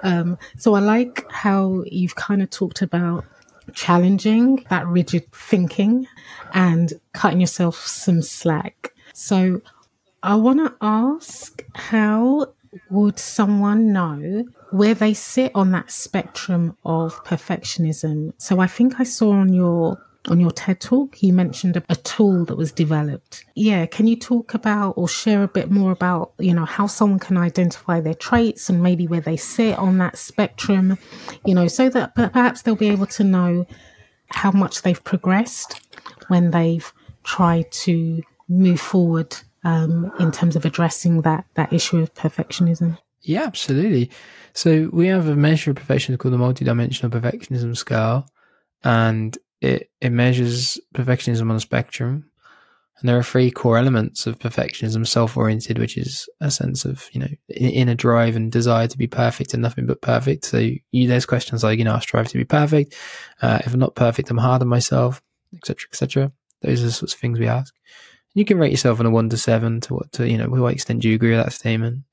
Um, 0.04 0.38
so 0.58 0.76
I 0.76 0.80
like 0.80 1.26
how 1.32 1.84
you've 1.88 2.16
kind 2.16 2.42
of 2.42 2.50
talked 2.50 2.82
about 2.82 3.26
challenging 3.74 4.66
that 4.70 4.86
rigid 4.88 5.32
thinking 5.32 6.08
and 6.54 6.94
cutting 7.14 7.40
yourself 7.40 7.78
some 7.78 8.22
slack. 8.22 8.94
So 9.14 9.62
I 10.24 10.36
want 10.36 10.60
to 10.60 10.76
ask 10.82 11.64
how 11.74 12.54
would 12.90 13.20
someone 13.20 13.92
know 13.92 14.46
where 14.72 14.94
they 14.94 15.14
sit 15.14 15.52
on 15.56 15.72
that 15.72 15.92
spectrum 15.92 16.78
of 16.86 17.24
perfectionism? 17.24 18.34
So 18.38 18.60
I 18.60 18.68
think 18.68 19.00
I 19.00 19.04
saw 19.04 19.32
on 19.32 19.52
your 19.54 20.02
on 20.28 20.40
your 20.40 20.52
TED 20.52 20.80
talk 20.80 21.24
you 21.24 21.34
mentioned 21.34 21.78
a, 21.78 21.84
a, 21.90 21.96
tool 21.96 22.46
that 22.46 22.56
was 22.56 22.72
developed. 22.72 23.44
Yeah, 23.56 23.88
can 23.88 24.06
you 24.06 24.16
talk 24.16 24.54
about 24.54 24.92
or 24.92 25.08
share 25.08 25.42
a 25.42 25.48
bit 25.48 25.72
more 25.72 25.92
about, 25.92 26.34
you 26.38 26.54
know, 26.54 26.66
how 26.66 26.86
someone 26.86 27.18
can 27.18 27.38
identify 27.38 28.02
their 28.02 28.14
traits 28.14 28.70
and 28.70 28.84
maybe 28.84 29.08
where 29.08 29.20
they 29.20 29.36
sit 29.36 29.80
on 29.80 29.98
that 29.98 30.20
spectrum, 30.20 31.00
you 31.44 31.56
know, 31.56 31.68
so 31.68 31.90
that 31.90 32.14
perhaps 32.14 32.62
they'll 32.62 32.76
be 32.76 32.90
able 32.90 33.08
to 33.08 33.24
know 33.24 33.66
how 34.28 34.52
much 34.52 34.84
they've 34.84 35.04
progressed 35.04 35.82
when 36.28 36.52
they've 36.52 36.94
tried 37.24 37.72
to 37.72 38.22
move 38.48 38.80
forward 38.80 39.36
um, 39.64 40.12
in 40.20 40.32
terms 40.32 40.56
of 40.56 40.66
addressing 40.66 41.22
that 41.22 41.46
that 41.56 41.74
issue 41.74 42.00
of 42.00 42.14
perfectionism? 42.14 42.98
Yeah, 43.22 43.44
absolutely. 43.44 44.10
So 44.54 44.90
we 44.92 45.08
have 45.08 45.28
a 45.28 45.36
measure 45.36 45.72
of 45.72 45.78
perfectionism 45.78 46.18
called 46.18 46.34
the 46.34 46.38
multidimensional 46.38 47.10
perfectionism 47.10 47.78
scale, 47.78 48.26
and 48.84 49.38
it 49.62 49.90
it 50.02 50.12
measures 50.12 50.80
perfectionism 50.94 51.50
on 51.50 51.56
a 51.56 51.60
spectrum. 51.60 52.26
And 53.00 53.10
there 53.10 53.18
are 53.18 53.24
three 53.24 53.50
core 53.50 53.78
elements 53.78 54.28
of 54.28 54.40
perfectionism: 54.40 55.08
self-oriented, 55.08 55.78
which 55.78 55.98
is 55.98 56.28
a 56.40 56.52
sense 56.52 56.84
of 56.84 57.08
you 57.14 57.22
know 57.22 57.28
inner 57.56 57.96
drive 57.96 58.36
and 58.36 58.52
desire 58.52 58.88
to 58.88 58.98
be 58.98 59.08
perfect 59.08 59.54
and 59.54 59.62
nothing 59.62 59.86
but 59.86 60.02
perfect. 60.02 60.46
So 60.46 60.58
you, 60.92 61.08
there's 61.08 61.26
questions 61.26 61.64
like 61.64 61.78
you 61.78 61.86
know 61.86 61.96
I 61.96 62.00
strive 62.00 62.28
to 62.30 62.38
be 62.38 62.46
perfect. 62.46 62.96
Uh, 63.42 63.60
if 63.66 63.74
I'm 63.74 63.80
not 63.80 63.96
perfect, 63.96 64.30
I'm 64.32 64.38
hard 64.38 64.62
on 64.62 64.68
myself, 64.68 65.22
etc., 65.56 65.88
etc. 65.92 66.32
Those 66.62 66.82
are 66.82 66.88
the 66.88 66.92
sorts 66.92 67.14
of 67.14 67.20
things 67.20 67.40
we 67.40 67.48
ask. 67.48 67.74
You 68.34 68.46
can 68.46 68.58
rate 68.58 68.72
yourself 68.72 69.00
on 69.00 69.06
a 69.06 69.12
one 69.12 69.30
to 69.30 69.38
seven 69.38 69.82
to 69.82 69.94
what 69.94 70.12
to 70.14 70.30
you 70.30 70.38
know, 70.38 70.46
to 70.46 70.62
what 70.62 70.74
extent 70.74 71.02
do 71.02 71.10
you 71.10 71.16
agree 71.16 71.36
with 71.36 71.44
that 71.44 71.54
statement? 71.54 72.04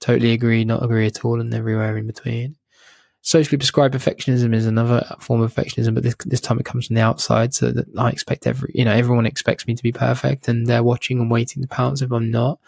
Totally 0.00 0.32
agree, 0.32 0.64
not 0.64 0.82
agree 0.82 1.06
at 1.06 1.24
all, 1.24 1.40
and 1.40 1.54
everywhere 1.54 1.96
in 1.96 2.06
between. 2.06 2.56
Socially 3.22 3.56
prescribed 3.56 3.94
perfectionism 3.94 4.54
is 4.54 4.66
another 4.66 5.02
form 5.20 5.40
of 5.40 5.54
perfectionism, 5.54 5.94
but 5.94 6.02
this 6.02 6.14
this 6.26 6.40
time 6.40 6.58
it 6.58 6.66
comes 6.66 6.86
from 6.86 6.96
the 6.96 7.02
outside, 7.02 7.54
so 7.54 7.70
that 7.70 7.86
I 7.96 8.10
expect 8.10 8.46
every 8.46 8.72
you 8.74 8.84
know, 8.84 8.92
everyone 8.92 9.26
expects 9.26 9.66
me 9.66 9.74
to 9.74 9.82
be 9.82 9.92
perfect 9.92 10.48
and 10.48 10.66
they're 10.66 10.82
watching 10.82 11.20
and 11.20 11.30
waiting 11.30 11.62
to 11.62 11.68
pounce 11.68 12.02
if 12.02 12.12
I'm 12.12 12.30
not. 12.30 12.58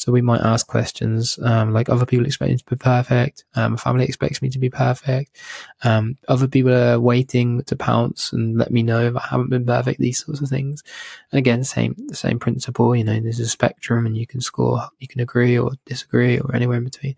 So 0.00 0.12
we 0.12 0.22
might 0.22 0.40
ask 0.40 0.66
questions 0.66 1.38
um, 1.42 1.74
like 1.74 1.90
other 1.90 2.06
people 2.06 2.24
expect 2.24 2.50
me 2.50 2.56
to 2.56 2.64
be 2.64 2.76
perfect. 2.76 3.44
Um, 3.54 3.76
family 3.76 4.06
expects 4.06 4.40
me 4.40 4.48
to 4.48 4.58
be 4.58 4.70
perfect. 4.70 5.36
Um, 5.84 6.16
other 6.26 6.48
people 6.48 6.72
are 6.72 6.98
waiting 6.98 7.62
to 7.64 7.76
pounce 7.76 8.32
and 8.32 8.56
let 8.56 8.70
me 8.70 8.82
know 8.82 9.04
if 9.04 9.14
I 9.14 9.26
haven't 9.28 9.50
been 9.50 9.66
perfect. 9.66 10.00
These 10.00 10.24
sorts 10.24 10.40
of 10.40 10.48
things. 10.48 10.82
And 11.30 11.38
again, 11.38 11.64
same 11.64 11.94
the 12.08 12.14
same 12.14 12.38
principle. 12.38 12.96
You 12.96 13.04
know, 13.04 13.20
there's 13.20 13.40
a 13.40 13.46
spectrum, 13.46 14.06
and 14.06 14.16
you 14.16 14.26
can 14.26 14.40
score. 14.40 14.88
You 15.00 15.06
can 15.06 15.20
agree 15.20 15.58
or 15.58 15.72
disagree 15.84 16.38
or 16.38 16.56
anywhere 16.56 16.78
in 16.78 16.84
between. 16.84 17.14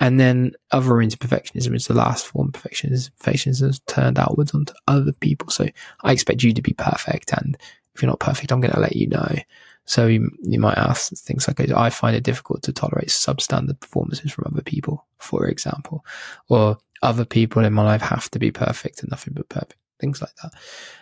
And 0.00 0.18
then 0.18 0.52
other 0.70 1.02
into 1.02 1.18
perfectionism 1.18 1.76
is 1.76 1.86
the 1.86 1.92
last 1.92 2.24
form. 2.24 2.50
Perfectionism, 2.50 3.10
perfectionism 3.20 3.68
is 3.68 3.80
turned 3.80 4.18
outwards 4.18 4.54
onto 4.54 4.72
other 4.88 5.12
people. 5.12 5.50
So 5.50 5.68
I 6.02 6.12
expect 6.12 6.42
you 6.42 6.54
to 6.54 6.62
be 6.62 6.72
perfect, 6.72 7.34
and 7.34 7.58
if 7.94 8.00
you're 8.00 8.10
not 8.10 8.20
perfect, 8.20 8.52
I'm 8.52 8.62
going 8.62 8.72
to 8.72 8.80
let 8.80 8.96
you 8.96 9.06
know. 9.06 9.36
So 9.86 10.06
you, 10.06 10.30
you 10.42 10.60
might 10.60 10.76
ask 10.76 11.12
things 11.12 11.48
like, 11.48 11.60
I 11.70 11.90
find 11.90 12.14
it 12.14 12.24
difficult 12.24 12.62
to 12.64 12.72
tolerate 12.72 13.08
substandard 13.08 13.80
performances 13.80 14.32
from 14.32 14.44
other 14.52 14.62
people, 14.62 15.06
for 15.18 15.46
example, 15.46 16.04
or 16.48 16.76
other 17.02 17.24
people 17.24 17.64
in 17.64 17.72
my 17.72 17.84
life 17.84 18.02
have 18.02 18.30
to 18.32 18.38
be 18.38 18.50
perfect 18.50 19.00
and 19.00 19.10
nothing 19.10 19.34
but 19.34 19.48
perfect. 19.48 19.76
things 19.98 20.20
like 20.20 20.34
that. 20.42 20.52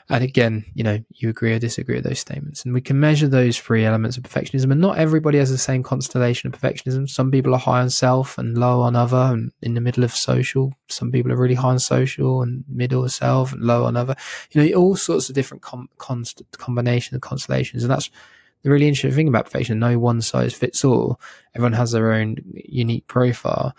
And 0.08 0.22
again, 0.22 0.64
you 0.74 0.84
know, 0.84 1.02
you 1.10 1.28
agree 1.28 1.52
or 1.52 1.58
disagree 1.58 1.96
with 1.96 2.04
those 2.04 2.18
statements. 2.18 2.64
And 2.64 2.74
we 2.74 2.80
can 2.80 3.00
measure 3.00 3.26
those 3.26 3.58
three 3.58 3.84
elements 3.84 4.16
of 4.16 4.22
perfectionism. 4.22 4.70
And 4.70 4.80
not 4.80 4.98
everybody 4.98 5.38
has 5.38 5.50
the 5.50 5.58
same 5.58 5.82
constellation 5.82 6.52
of 6.52 6.60
perfectionism. 6.60 7.08
Some 7.08 7.30
people 7.30 7.54
are 7.54 7.58
high 7.58 7.80
on 7.80 7.90
self 7.90 8.38
and 8.38 8.56
low 8.56 8.82
on 8.82 8.96
other 8.96 9.16
and 9.16 9.52
in 9.62 9.74
the 9.74 9.80
middle 9.80 10.04
of 10.04 10.14
social. 10.14 10.72
Some 10.88 11.10
people 11.10 11.32
are 11.32 11.36
really 11.36 11.54
high 11.54 11.70
on 11.70 11.78
social 11.78 12.42
and 12.42 12.64
middle 12.68 13.04
of 13.04 13.12
self 13.12 13.52
and 13.52 13.62
low 13.62 13.84
on 13.84 13.96
other. 13.96 14.14
You 14.52 14.62
know, 14.62 14.76
all 14.76 14.96
sorts 14.96 15.28
of 15.28 15.34
different 15.34 15.62
com- 15.62 15.88
const- 15.98 16.42
combinations 16.52 17.16
of 17.16 17.22
constellations. 17.22 17.82
And 17.82 17.90
that's 17.90 18.10
the 18.64 18.70
really 18.70 18.88
interesting 18.88 19.12
thing 19.12 19.28
about 19.28 19.44
perfection. 19.44 19.78
No 19.78 19.98
one 19.98 20.22
size 20.22 20.54
fits 20.54 20.84
all. 20.84 21.20
Everyone 21.54 21.74
has 21.74 21.92
their 21.92 22.12
own 22.12 22.36
unique 22.54 23.06
profile. 23.06 23.76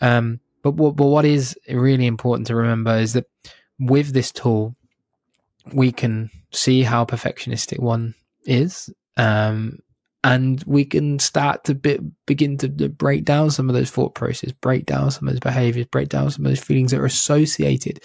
Um, 0.00 0.40
but 0.62 0.72
what, 0.72 0.96
but 0.96 1.06
what 1.06 1.24
is 1.24 1.56
really 1.68 2.06
important 2.06 2.48
to 2.48 2.56
remember 2.56 2.96
is 2.96 3.12
that 3.12 3.26
with 3.78 4.12
this 4.12 4.32
tool, 4.32 4.74
we 5.72 5.92
can 5.92 6.30
see 6.52 6.82
how 6.82 7.04
perfectionistic 7.04 7.78
one 7.78 8.14
is. 8.44 8.90
Um, 9.16 9.78
and 10.24 10.64
we 10.66 10.84
can 10.84 11.18
start 11.18 11.64
to 11.64 11.74
be, 11.74 11.98
begin 12.26 12.56
to 12.58 12.68
break 12.68 13.24
down 13.24 13.50
some 13.50 13.68
of 13.68 13.74
those 13.74 13.90
thought 13.90 14.14
processes, 14.14 14.52
break 14.52 14.86
down 14.86 15.10
some 15.10 15.28
of 15.28 15.34
those 15.34 15.40
behaviors, 15.40 15.86
break 15.86 16.08
down 16.08 16.30
some 16.30 16.44
of 16.44 16.50
those 16.50 16.60
feelings 16.64 16.90
that 16.90 17.00
are 17.00 17.04
associated 17.04 18.00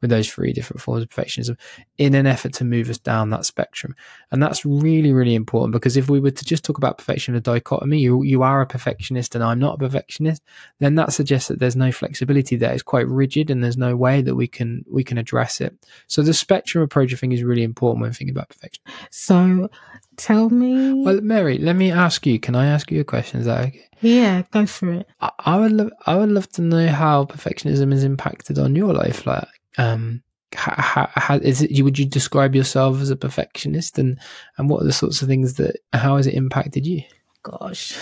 with 0.00 0.10
those 0.10 0.30
three 0.30 0.52
different 0.52 0.80
forms 0.80 1.02
of 1.02 1.08
perfectionism 1.08 1.56
in 1.98 2.14
an 2.14 2.26
effort 2.26 2.52
to 2.54 2.64
move 2.64 2.88
us 2.88 2.98
down 2.98 3.30
that 3.30 3.44
spectrum. 3.44 3.94
And 4.30 4.42
that's 4.42 4.64
really, 4.64 5.12
really 5.12 5.34
important 5.34 5.72
because 5.72 5.96
if 5.96 6.08
we 6.08 6.20
were 6.20 6.30
to 6.30 6.44
just 6.44 6.64
talk 6.64 6.78
about 6.78 6.98
perfection 6.98 7.34
a 7.34 7.40
dichotomy, 7.40 7.98
you, 7.98 8.22
you 8.22 8.42
are 8.42 8.60
a 8.60 8.66
perfectionist 8.66 9.34
and 9.34 9.44
I'm 9.44 9.58
not 9.58 9.74
a 9.74 9.78
perfectionist, 9.78 10.42
then 10.78 10.94
that 10.94 11.12
suggests 11.12 11.48
that 11.48 11.58
there's 11.58 11.76
no 11.76 11.92
flexibility 11.92 12.56
there. 12.56 12.72
It's 12.72 12.82
quite 12.82 13.08
rigid 13.08 13.50
and 13.50 13.62
there's 13.62 13.76
no 13.76 13.96
way 13.96 14.22
that 14.22 14.34
we 14.34 14.46
can 14.46 14.84
we 14.90 15.04
can 15.04 15.18
address 15.18 15.60
it. 15.60 15.74
So 16.06 16.22
the 16.22 16.34
spectrum 16.34 16.82
approach 16.82 17.12
I 17.12 17.16
think 17.16 17.32
is 17.32 17.42
really 17.42 17.62
important 17.62 18.02
when 18.02 18.12
thinking 18.12 18.34
about 18.34 18.48
perfection. 18.48 18.82
So 19.10 19.70
tell 20.16 20.50
me 20.50 21.04
Well 21.04 21.20
Mary, 21.20 21.58
let 21.58 21.76
me 21.76 21.90
ask 21.90 22.26
you, 22.26 22.38
can 22.38 22.54
I 22.54 22.66
ask 22.66 22.90
you 22.90 23.00
a 23.00 23.04
question? 23.04 23.40
Is 23.40 23.46
that 23.46 23.68
okay? 23.68 23.86
Yeah, 24.00 24.42
go 24.50 24.66
for 24.66 24.92
it. 24.92 25.08
I, 25.20 25.30
I 25.38 25.58
would 25.58 25.72
love 25.72 25.90
I 26.06 26.16
would 26.16 26.30
love 26.30 26.48
to 26.52 26.62
know 26.62 26.88
how 26.88 27.24
perfectionism 27.24 27.92
has 27.92 28.04
impacted 28.04 28.58
on 28.58 28.74
your 28.74 28.94
life. 28.94 29.26
Like 29.26 29.46
um, 29.78 30.22
how, 30.54 31.08
how 31.14 31.36
is 31.36 31.62
it? 31.62 31.80
Would 31.82 31.98
you 31.98 32.06
describe 32.06 32.54
yourself 32.54 33.00
as 33.00 33.10
a 33.10 33.16
perfectionist, 33.16 33.98
and 33.98 34.18
and 34.56 34.68
what 34.68 34.82
are 34.82 34.86
the 34.86 34.92
sorts 34.92 35.22
of 35.22 35.28
things 35.28 35.54
that? 35.54 35.78
How 35.92 36.16
has 36.16 36.26
it 36.26 36.34
impacted 36.34 36.86
you? 36.86 37.02
Gosh, 37.42 37.96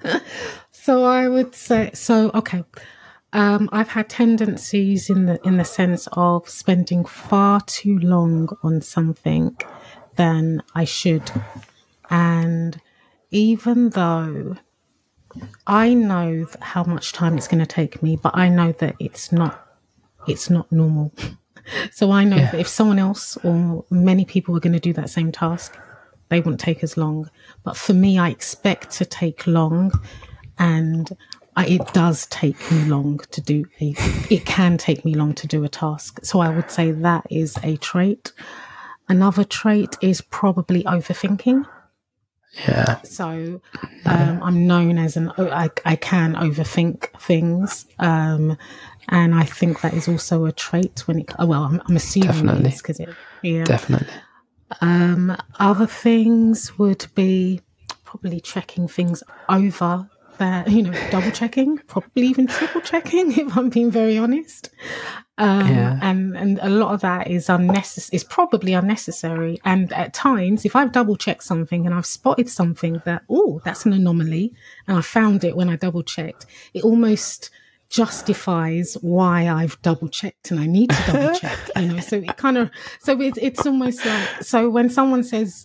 so 0.70 1.04
I 1.04 1.28
would 1.28 1.54
say 1.54 1.90
so. 1.94 2.30
Okay, 2.34 2.64
um, 3.32 3.68
I've 3.72 3.88
had 3.88 4.08
tendencies 4.08 5.10
in 5.10 5.26
the 5.26 5.40
in 5.46 5.56
the 5.56 5.64
sense 5.64 6.08
of 6.12 6.48
spending 6.48 7.04
far 7.04 7.60
too 7.62 7.98
long 7.98 8.48
on 8.62 8.80
something 8.80 9.56
than 10.16 10.62
I 10.74 10.84
should, 10.84 11.30
and 12.08 12.80
even 13.30 13.90
though 13.90 14.56
I 15.66 15.94
know 15.94 16.46
how 16.60 16.84
much 16.84 17.12
time 17.12 17.36
it's 17.36 17.48
going 17.48 17.58
to 17.58 17.66
take 17.66 18.02
me, 18.02 18.16
but 18.16 18.36
I 18.36 18.48
know 18.48 18.72
that 18.72 18.94
it's 19.00 19.32
not 19.32 19.63
it's 20.26 20.50
not 20.50 20.70
normal. 20.70 21.12
so 21.92 22.10
I 22.10 22.24
know 22.24 22.36
yeah. 22.36 22.50
that 22.52 22.60
if 22.60 22.68
someone 22.68 22.98
else 22.98 23.36
or 23.38 23.84
many 23.90 24.24
people 24.24 24.54
were 24.54 24.60
going 24.60 24.72
to 24.72 24.80
do 24.80 24.92
that 24.94 25.10
same 25.10 25.32
task, 25.32 25.78
they 26.28 26.40
wouldn't 26.40 26.60
take 26.60 26.82
as 26.82 26.96
long. 26.96 27.30
But 27.62 27.76
for 27.76 27.94
me, 27.94 28.18
I 28.18 28.30
expect 28.30 28.90
to 28.92 29.04
take 29.04 29.46
long, 29.46 29.92
and 30.58 31.16
I, 31.56 31.66
it 31.66 31.92
does 31.92 32.26
take 32.26 32.58
me 32.70 32.84
long 32.84 33.20
to 33.30 33.40
do 33.40 33.64
a. 33.80 33.94
It 34.30 34.44
can 34.44 34.78
take 34.78 35.04
me 35.04 35.14
long 35.14 35.34
to 35.34 35.46
do 35.46 35.64
a 35.64 35.68
task. 35.68 36.20
So 36.24 36.40
I 36.40 36.48
would 36.48 36.70
say 36.70 36.90
that 36.90 37.26
is 37.30 37.56
a 37.62 37.76
trait. 37.76 38.32
Another 39.08 39.44
trait 39.44 39.96
is 40.00 40.22
probably 40.22 40.82
overthinking. 40.84 41.66
Yeah. 42.68 43.00
So 43.02 43.60
um, 44.06 44.42
I'm 44.42 44.66
known 44.66 44.96
as 44.96 45.16
an 45.16 45.32
I, 45.36 45.70
I 45.84 45.96
can 45.96 46.34
overthink 46.34 47.10
things, 47.20 47.86
um, 47.98 48.56
and 49.08 49.34
I 49.34 49.44
think 49.44 49.80
that 49.80 49.94
is 49.94 50.08
also 50.08 50.44
a 50.44 50.52
trait 50.52 51.06
when 51.06 51.20
it. 51.20 51.32
Well, 51.38 51.64
I'm, 51.64 51.82
I'm 51.86 51.96
assuming 51.96 52.28
definitely 52.28 52.70
because 52.70 53.00
it, 53.00 53.10
yeah, 53.42 53.64
definitely. 53.64 54.08
Um, 54.80 55.36
other 55.58 55.86
things 55.86 56.78
would 56.78 57.06
be 57.14 57.60
probably 58.04 58.40
checking 58.40 58.88
things 58.88 59.22
over 59.48 60.08
that 60.38 60.68
you 60.70 60.82
know 60.82 61.10
double 61.10 61.30
checking 61.30 61.78
probably 61.78 62.26
even 62.26 62.46
triple 62.46 62.80
checking 62.80 63.30
if 63.38 63.56
i'm 63.56 63.68
being 63.68 63.90
very 63.90 64.18
honest 64.18 64.70
um, 65.38 65.68
yeah. 65.68 65.98
and 66.02 66.36
and 66.36 66.58
a 66.62 66.68
lot 66.68 66.94
of 66.94 67.00
that 67.00 67.28
is 67.28 67.48
unnecessary 67.48 68.16
is 68.16 68.24
probably 68.24 68.72
unnecessary 68.72 69.60
and 69.64 69.92
at 69.92 70.14
times 70.14 70.64
if 70.64 70.76
i've 70.76 70.92
double 70.92 71.16
checked 71.16 71.42
something 71.42 71.86
and 71.86 71.94
i've 71.94 72.06
spotted 72.06 72.48
something 72.48 73.00
that 73.04 73.22
oh 73.28 73.60
that's 73.64 73.84
an 73.84 73.92
anomaly 73.92 74.52
and 74.86 74.96
i 74.96 75.00
found 75.00 75.44
it 75.44 75.56
when 75.56 75.68
i 75.68 75.76
double 75.76 76.02
checked 76.02 76.46
it 76.72 76.84
almost 76.84 77.50
justifies 77.90 78.94
why 79.00 79.48
I've 79.48 79.80
double 79.82 80.08
checked 80.08 80.50
and 80.50 80.58
I 80.58 80.66
need 80.66 80.90
to 80.90 81.12
double 81.12 81.38
check, 81.38 81.58
you 81.76 81.88
know. 81.88 82.00
So 82.00 82.16
it 82.16 82.36
kind 82.36 82.58
of, 82.58 82.70
so 83.00 83.20
it's 83.20 83.38
it's 83.40 83.66
almost 83.66 84.04
like, 84.04 84.42
so 84.42 84.68
when 84.68 84.90
someone 84.90 85.22
says 85.22 85.64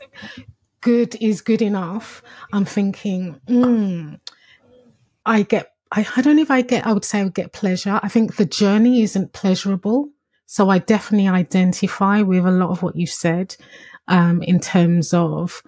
good 0.82 1.16
is 1.22 1.42
good 1.42 1.62
enough, 1.62 2.22
I'm 2.54 2.66
thinking, 2.66 3.40
hmm, 3.48 4.16
I 5.26 5.42
get, 5.42 5.74
I, 5.92 6.08
I 6.16 6.22
don't 6.22 6.36
know 6.36 6.42
if 6.44 6.52
I 6.52 6.62
get, 6.62 6.86
I 6.86 6.94
would 6.94 7.06
say 7.06 7.20
I 7.20 7.24
would 7.24 7.34
get 7.34 7.52
pleasure. 7.52 8.00
I 8.04 8.10
think 8.10 8.36
the 8.36 8.46
journey 8.46 9.02
isn't 9.02 9.34
pleasurable. 9.34 10.10
So 10.46 10.70
I 10.70 10.80
definitely 10.80 11.28
identify 11.28 12.22
with 12.22 12.46
a 12.46 12.52
lot 12.52 12.70
of 12.70 12.82
what 12.82 12.96
you 12.96 13.06
said, 13.08 13.56
um, 14.08 14.42
in 14.44 14.60
terms 14.60 15.14
of 15.14 15.62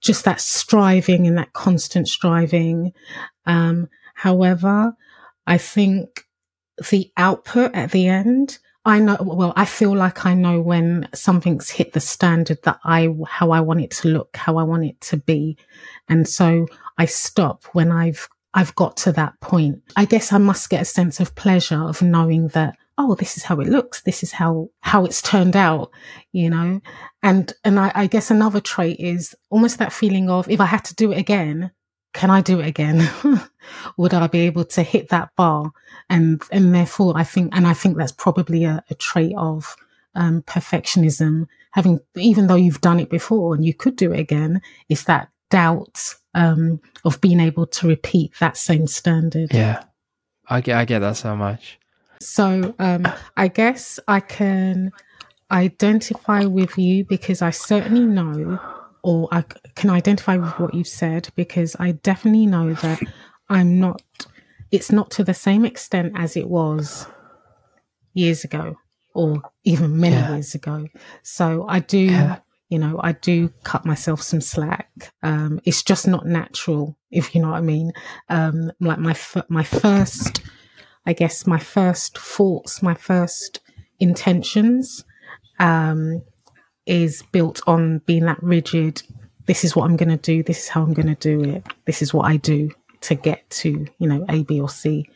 just 0.00 0.24
that 0.24 0.40
striving 0.40 1.26
and 1.26 1.38
that 1.38 1.52
constant 1.52 2.08
striving. 2.08 2.92
Um, 3.46 3.88
however, 4.14 4.96
I 5.46 5.58
think 5.58 6.26
the 6.90 7.12
output 7.16 7.74
at 7.74 7.90
the 7.90 8.08
end, 8.08 8.58
I 8.84 8.98
know, 8.98 9.16
well, 9.20 9.52
I 9.56 9.64
feel 9.64 9.94
like 9.94 10.26
I 10.26 10.34
know 10.34 10.60
when 10.60 11.08
something's 11.14 11.70
hit 11.70 11.92
the 11.92 12.00
standard 12.00 12.58
that 12.64 12.80
I, 12.84 13.14
how 13.28 13.50
I 13.50 13.60
want 13.60 13.80
it 13.80 13.90
to 13.92 14.08
look, 14.08 14.36
how 14.36 14.56
I 14.56 14.64
want 14.64 14.84
it 14.84 15.00
to 15.02 15.16
be. 15.16 15.56
And 16.08 16.26
so 16.26 16.66
I 16.98 17.04
stop 17.04 17.64
when 17.72 17.92
I've, 17.92 18.28
I've 18.54 18.74
got 18.74 18.96
to 18.98 19.12
that 19.12 19.38
point. 19.40 19.82
I 19.96 20.04
guess 20.04 20.32
I 20.32 20.38
must 20.38 20.68
get 20.68 20.82
a 20.82 20.86
sense 20.86 21.20
of 21.20 21.34
pleasure 21.34 21.80
of 21.80 22.02
knowing 22.02 22.48
that, 22.48 22.76
oh, 22.98 23.14
this 23.14 23.36
is 23.36 23.44
how 23.44 23.60
it 23.60 23.68
looks. 23.68 24.02
This 24.02 24.22
is 24.22 24.32
how, 24.32 24.68
how 24.80 25.04
it's 25.04 25.22
turned 25.22 25.56
out, 25.56 25.90
you 26.32 26.50
know? 26.50 26.80
And, 27.22 27.52
and 27.64 27.78
I, 27.78 27.92
I 27.94 28.06
guess 28.08 28.30
another 28.30 28.60
trait 28.60 28.98
is 28.98 29.34
almost 29.48 29.78
that 29.78 29.92
feeling 29.92 30.28
of 30.28 30.50
if 30.50 30.60
I 30.60 30.66
had 30.66 30.84
to 30.86 30.94
do 30.94 31.12
it 31.12 31.18
again, 31.18 31.70
can 32.12 32.30
I 32.30 32.40
do 32.40 32.60
it 32.60 32.66
again? 32.66 33.08
Would 33.96 34.14
I 34.14 34.26
be 34.26 34.40
able 34.40 34.64
to 34.66 34.82
hit 34.82 35.08
that 35.08 35.34
bar? 35.36 35.72
And 36.08 36.42
and 36.50 36.74
therefore, 36.74 37.14
I 37.16 37.24
think, 37.24 37.54
and 37.56 37.66
I 37.66 37.74
think 37.74 37.96
that's 37.96 38.12
probably 38.12 38.64
a, 38.64 38.84
a 38.90 38.94
trait 38.94 39.34
of 39.36 39.76
um, 40.14 40.42
perfectionism. 40.42 41.46
Having, 41.72 42.00
even 42.16 42.46
though 42.46 42.56
you've 42.56 42.82
done 42.82 43.00
it 43.00 43.08
before 43.08 43.54
and 43.54 43.64
you 43.64 43.72
could 43.72 43.96
do 43.96 44.12
it 44.12 44.20
again, 44.20 44.60
is 44.88 45.04
that 45.04 45.30
doubt 45.50 46.14
um, 46.34 46.80
of 47.04 47.20
being 47.20 47.40
able 47.40 47.66
to 47.66 47.88
repeat 47.88 48.32
that 48.40 48.56
same 48.56 48.86
standard. 48.86 49.52
Yeah, 49.52 49.84
I 50.48 50.60
get, 50.60 50.76
I 50.76 50.84
get 50.84 50.98
that 50.98 51.16
so 51.16 51.34
much. 51.34 51.78
So 52.20 52.74
um, 52.78 53.08
I 53.36 53.48
guess 53.48 53.98
I 54.06 54.20
can 54.20 54.92
identify 55.50 56.44
with 56.44 56.78
you 56.78 57.04
because 57.04 57.42
I 57.42 57.50
certainly 57.50 58.06
know 58.06 58.60
or 59.02 59.28
I 59.32 59.42
can 59.74 59.90
identify 59.90 60.36
with 60.36 60.58
what 60.58 60.74
you've 60.74 60.88
said 60.88 61.28
because 61.34 61.76
I 61.78 61.92
definitely 61.92 62.46
know 62.46 62.74
that 62.74 63.00
I'm 63.48 63.80
not, 63.80 64.02
it's 64.70 64.92
not 64.92 65.10
to 65.12 65.24
the 65.24 65.34
same 65.34 65.64
extent 65.64 66.12
as 66.16 66.36
it 66.36 66.48
was 66.48 67.06
years 68.14 68.44
ago 68.44 68.76
or 69.14 69.42
even 69.64 69.98
many 69.98 70.14
yeah. 70.14 70.32
years 70.32 70.54
ago. 70.54 70.88
So 71.22 71.66
I 71.68 71.80
do, 71.80 71.98
yeah. 71.98 72.38
you 72.68 72.78
know, 72.78 73.00
I 73.02 73.12
do 73.12 73.48
cut 73.64 73.84
myself 73.84 74.22
some 74.22 74.40
slack. 74.40 75.12
Um, 75.22 75.60
it's 75.64 75.82
just 75.82 76.06
not 76.06 76.26
natural, 76.26 76.96
if 77.10 77.34
you 77.34 77.42
know 77.42 77.50
what 77.50 77.58
I 77.58 77.62
mean. 77.62 77.92
Um, 78.28 78.72
like 78.80 78.98
my, 78.98 79.16
my 79.48 79.64
first, 79.64 80.42
I 81.06 81.12
guess 81.12 81.46
my 81.46 81.58
first 81.58 82.16
thoughts, 82.16 82.82
my 82.82 82.94
first 82.94 83.60
intentions, 83.98 85.04
um, 85.58 86.22
is 86.86 87.22
built 87.32 87.60
on 87.66 87.98
being 88.06 88.24
that 88.26 88.42
rigid. 88.42 89.02
This 89.46 89.64
is 89.64 89.74
what 89.74 89.84
I'm 89.84 89.96
going 89.96 90.08
to 90.08 90.16
do. 90.16 90.42
This 90.42 90.64
is 90.64 90.68
how 90.68 90.82
I'm 90.82 90.94
going 90.94 91.14
to 91.14 91.14
do 91.14 91.42
it. 91.42 91.66
This 91.84 92.02
is 92.02 92.12
what 92.12 92.30
I 92.30 92.36
do 92.36 92.70
to 93.02 93.14
get 93.14 93.48
to, 93.50 93.86
you 93.98 94.08
know, 94.08 94.24
A, 94.28 94.42
B, 94.44 94.60
or 94.60 94.68
C. 94.68 95.08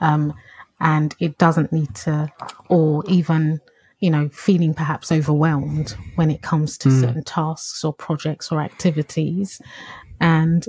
Um, 0.00 0.34
and 0.80 1.14
it 1.20 1.38
doesn't 1.38 1.72
need 1.72 1.94
to, 1.94 2.30
or 2.68 3.04
even, 3.06 3.60
you 4.00 4.10
know, 4.10 4.28
feeling 4.30 4.74
perhaps 4.74 5.12
overwhelmed 5.12 5.96
when 6.16 6.30
it 6.30 6.42
comes 6.42 6.76
to 6.78 6.88
mm. 6.88 7.00
certain 7.00 7.24
tasks 7.24 7.84
or 7.84 7.92
projects 7.92 8.50
or 8.50 8.60
activities. 8.60 9.60
And 10.20 10.66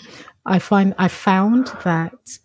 I 0.46 0.58
find, 0.58 0.94
I 0.98 1.08
found 1.08 1.66
that 1.84 2.38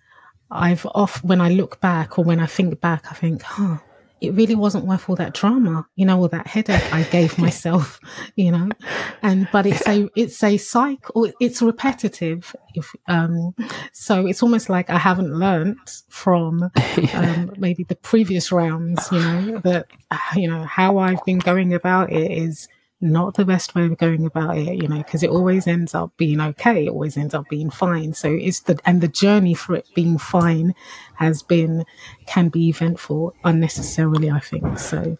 I've 0.52 0.86
off, 0.88 1.23
when 1.23 1.39
I 1.39 1.49
look 1.49 1.80
back 1.80 2.17
or 2.17 2.26
when 2.26 2.39
I 2.39 2.45
think 2.45 2.82
back, 2.82 3.06
I 3.12 3.15
think, 3.15 3.41
huh, 3.41 3.78
it 4.21 4.34
really 4.34 4.56
wasn't 4.56 4.86
worth 4.86 5.10
all 5.10 5.15
that 5.17 5.34
drama, 5.34 5.86
you 5.95 6.06
know, 6.06 6.17
all 6.17 6.30
that 6.30 6.47
headache 6.47 6.93
I 6.93 7.04
gave 7.04 7.38
myself, 7.47 7.99
you 8.36 8.52
know, 8.52 8.69
and, 9.21 9.47
but 9.52 9.65
it's 9.65 9.86
a, 9.88 10.10
it's 10.15 10.41
a 10.43 10.58
cycle, 10.58 11.32
it's 11.39 11.62
repetitive. 11.62 12.56
If, 12.73 12.95
um, 13.08 13.54
so 13.91 14.26
it's 14.26 14.41
almost 14.41 14.69
like 14.69 14.89
I 14.89 14.97
haven't 14.97 15.34
learned 15.34 15.78
from, 16.10 16.63
um, 17.13 17.54
maybe 17.58 17.84
the 17.84 17.97
previous 18.02 18.52
rounds, 18.52 19.12
you 19.12 19.19
know, 19.19 19.60
that, 19.60 19.88
you 20.36 20.49
know, 20.49 20.63
how 20.63 20.97
I've 20.99 21.23
been 21.26 21.39
going 21.39 21.73
about 21.73 22.12
it 22.12 22.32
is, 22.32 22.67
not 23.03 23.35
the 23.35 23.43
best 23.43 23.75
way 23.75 23.85
of 23.85 23.97
going 23.97 24.25
about 24.25 24.57
it, 24.57 24.81
you 24.81 24.87
know, 24.87 24.97
because 24.97 25.23
it 25.23 25.29
always 25.29 25.67
ends 25.67 25.93
up 25.93 26.15
being 26.15 26.39
okay. 26.39 26.85
It 26.85 26.89
always 26.89 27.17
ends 27.17 27.33
up 27.33 27.49
being 27.49 27.69
fine. 27.69 28.13
So 28.13 28.29
it's 28.31 28.61
the, 28.61 28.79
and 28.85 29.01
the 29.01 29.09
journey 29.09 29.53
for 29.53 29.75
it 29.75 29.85
being 29.93 30.17
fine 30.17 30.73
has 31.15 31.43
been, 31.43 31.83
can 32.25 32.47
be 32.47 32.69
eventful 32.69 33.35
unnecessarily, 33.43 34.31
I 34.31 34.39
think. 34.39 34.79
So, 34.79 35.17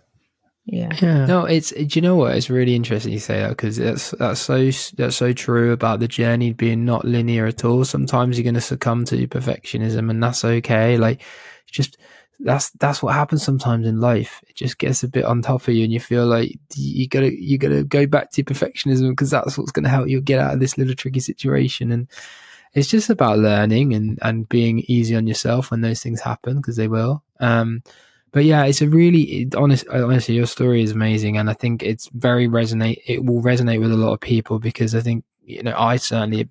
yeah. 0.66 0.90
Yeah. 1.02 1.26
No, 1.26 1.46
it's, 1.46 1.72
do 1.72 1.88
you 1.92 2.02
know 2.02 2.16
what? 2.16 2.36
It's 2.36 2.50
really 2.50 2.74
interesting 2.74 3.12
you 3.12 3.20
say 3.20 3.40
that 3.42 3.50
because 3.50 3.76
that's, 3.76 4.12
that's 4.12 4.40
so, 4.40 4.72
that's 4.96 5.18
so 5.18 5.34
true 5.34 5.74
about 5.74 6.00
the 6.00 6.08
journey 6.08 6.54
being 6.54 6.86
not 6.86 7.04
linear 7.04 7.46
at 7.46 7.66
all. 7.66 7.84
Sometimes 7.84 8.38
you're 8.38 8.44
going 8.44 8.56
to 8.56 8.62
succumb 8.62 9.04
to 9.06 9.28
perfectionism 9.28 10.10
and 10.10 10.24
that's 10.24 10.46
okay. 10.46 10.98
Like, 10.98 11.22
just, 11.70 11.98
that's 12.40 12.72
that's 12.72 13.02
what 13.02 13.14
happens 13.14 13.44
sometimes 13.44 13.88
in 13.88 14.00
life. 14.00 14.44
It 14.48 14.56
just 14.56 14.78
gets 14.78 15.04
a 15.04 15.08
bit 15.08 15.26
on 15.26 15.42
top 15.42 15.68
of 15.68 15.74
you, 15.74 15.84
and 15.84 15.94
you 15.94 16.00
feel 16.00 16.26
like 16.26 16.58
you 16.76 17.08
gotta 17.08 17.34
you 17.34 17.58
gotta 17.58 17.84
go 17.84 18.06
back 18.06 18.32
to 18.32 18.44
perfectionism 18.44 19.10
because 19.12 19.32
that's 19.32 19.58
what's 19.58 19.72
going 19.72 19.84
to 19.84 19.90
help 19.90 20.08
you 20.08 20.22
get 20.22 20.40
out 20.40 20.54
of 20.54 20.60
this 20.60 20.78
little 20.78 20.96
tricky 20.96 21.20
situation. 21.20 21.92
And 21.92 22.08
it's 22.74 22.88
just 22.88 23.10
about 23.10 23.40
learning 23.40 23.94
and 23.94 24.20
and 24.22 24.50
being 24.50 24.84
easy 24.88 25.16
on 25.16 25.28
yourself 25.28 25.72
when 25.72 25.82
those 25.82 26.02
things 26.02 26.22
happen 26.22 26.58
because 26.58 26.76
they 26.76 26.88
will. 26.88 27.24
Um, 27.40 27.84
but 28.32 28.46
yeah, 28.46 28.66
it's 28.66 28.82
a 28.82 28.90
really 28.90 29.22
it, 29.22 29.56
honest. 29.56 29.88
Honestly, 29.88 30.36
your 30.36 30.48
story 30.48 30.82
is 30.82 30.92
amazing, 30.92 31.38
and 31.38 31.50
I 31.50 31.54
think 31.54 31.84
it's 31.84 32.10
very 32.14 32.48
resonate. 32.48 33.02
It 33.06 33.24
will 33.24 33.42
resonate 33.44 33.80
with 33.80 33.92
a 33.92 33.98
lot 33.98 34.14
of 34.14 34.20
people 34.20 34.60
because 34.60 34.96
I 34.96 35.02
think 35.02 35.24
you 35.46 35.62
know 35.62 35.76
I 35.78 35.98
certainly 35.98 36.50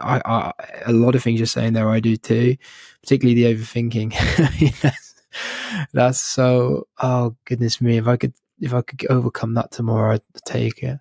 I, 0.00 0.20
I, 0.24 0.52
a 0.86 0.92
lot 0.92 1.14
of 1.14 1.22
things 1.22 1.40
you're 1.40 1.46
saying 1.46 1.72
there, 1.72 1.88
I 1.88 2.00
do 2.00 2.16
too, 2.16 2.56
particularly 3.02 3.42
the 3.42 3.54
overthinking. 3.54 4.94
that's 5.92 6.20
so. 6.20 6.86
Oh 6.98 7.36
goodness 7.44 7.80
me! 7.80 7.96
If 7.96 8.06
I 8.06 8.16
could, 8.16 8.34
if 8.60 8.74
I 8.74 8.82
could 8.82 9.06
overcome 9.10 9.54
that 9.54 9.70
tomorrow, 9.70 10.14
I'd 10.14 10.22
take 10.44 10.82
it. 10.82 10.98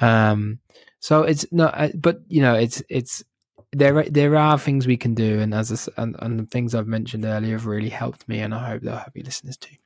Um, 0.00 0.58
so 1.00 1.22
it's 1.22 1.46
not, 1.52 1.92
but 2.00 2.22
you 2.28 2.42
know, 2.42 2.54
it's 2.54 2.82
it's 2.88 3.24
there. 3.72 4.04
There 4.04 4.36
are 4.36 4.58
things 4.58 4.86
we 4.86 4.96
can 4.96 5.14
do, 5.14 5.40
and 5.40 5.54
as 5.54 5.88
a, 5.88 6.00
and, 6.00 6.16
and 6.20 6.38
the 6.40 6.46
things 6.46 6.74
I've 6.74 6.86
mentioned 6.86 7.24
earlier 7.24 7.56
have 7.56 7.66
really 7.66 7.88
helped 7.88 8.28
me, 8.28 8.40
and 8.40 8.54
I 8.54 8.70
hope 8.70 8.82
they'll 8.82 8.96
help 8.96 9.16
you 9.16 9.22
listeners 9.24 9.56
too. 9.56 9.76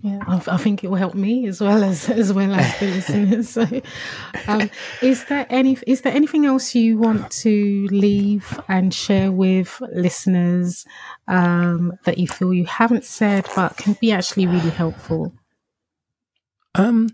Yeah, 0.00 0.20
I, 0.26 0.56
think 0.58 0.84
it 0.84 0.88
will 0.88 0.96
help 0.96 1.14
me 1.14 1.46
as 1.46 1.60
well 1.60 1.82
as 1.82 2.08
as 2.08 2.32
well 2.32 2.54
as 2.54 2.78
the 2.78 2.86
listeners. 2.94 3.48
So, 3.48 3.82
um, 4.46 4.70
is 5.00 5.24
there 5.24 5.46
any 5.50 5.76
is 5.86 6.02
there 6.02 6.12
anything 6.12 6.46
else 6.46 6.74
you 6.74 6.98
want 6.98 7.30
to 7.42 7.88
leave 7.90 8.60
and 8.68 8.94
share 8.94 9.32
with 9.32 9.80
listeners 9.92 10.84
um, 11.26 11.98
that 12.04 12.18
you 12.18 12.28
feel 12.28 12.54
you 12.54 12.64
haven't 12.64 13.04
said 13.04 13.48
but 13.56 13.76
can 13.76 13.94
be 13.94 14.12
actually 14.12 14.46
really 14.46 14.70
helpful? 14.70 15.32
Um, 16.76 17.10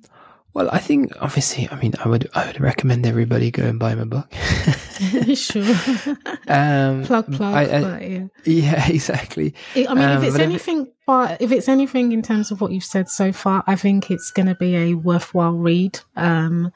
well, 0.59 0.69
I 0.73 0.79
think 0.79 1.13
obviously, 1.21 1.69
I 1.71 1.77
mean, 1.77 1.95
I 2.05 2.09
would 2.09 2.29
I 2.35 2.49
would 2.49 2.61
recommend 2.61 3.07
everybody 3.07 3.53
go 3.53 3.63
and 3.63 3.79
buy 3.79 3.95
my 3.95 4.03
book. 4.03 4.27
sure. 5.35 5.65
Um, 6.49 7.05
plug 7.05 7.31
plug. 7.33 7.55
I, 7.55 7.63
I, 7.63 7.81
but 7.81 8.11
yeah. 8.11 8.27
yeah, 8.45 8.89
exactly. 8.89 9.55
I 9.77 9.95
mean, 9.95 9.99
um, 9.99 10.23
if 10.23 10.25
it's 10.25 10.39
anything, 10.39 10.87
if, 10.87 10.93
but 11.07 11.41
if 11.41 11.53
it's 11.53 11.69
anything 11.69 12.11
in 12.11 12.23
terms 12.23 12.51
of 12.51 12.61
what 12.61 12.73
you've 12.73 12.83
said 12.83 13.09
so 13.09 13.33
far, 13.33 13.63
I 13.67 13.77
think 13.77 14.11
it's 14.11 14.31
going 14.31 14.47
to 14.47 14.55
be 14.55 14.75
a 14.75 14.95
worthwhile 14.95 15.53
read. 15.53 16.01
Um, 16.17 16.73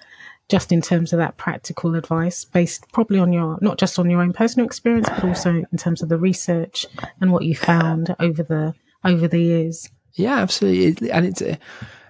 just 0.49 0.71
in 0.71 0.83
terms 0.83 1.13
of 1.13 1.19
that 1.19 1.39
practical 1.39 1.95
advice, 1.95 2.45
based 2.45 2.85
probably 2.93 3.19
on 3.19 3.33
your 3.33 3.59
not 3.63 3.79
just 3.79 3.99
on 3.99 4.11
your 4.11 4.21
own 4.21 4.33
personal 4.33 4.67
experience, 4.67 5.09
but 5.09 5.25
also 5.25 5.65
in 5.73 5.79
terms 5.79 6.03
of 6.03 6.09
the 6.09 6.19
research 6.19 6.87
and 7.21 7.33
what 7.33 7.43
you 7.43 7.57
found 7.57 8.15
over 8.21 8.43
the 8.45 8.75
over 9.03 9.27
the 9.27 9.41
years. 9.41 9.89
Yeah, 10.13 10.37
absolutely, 10.39 11.11
and 11.11 11.27
it's. 11.27 11.43
A, 11.43 11.59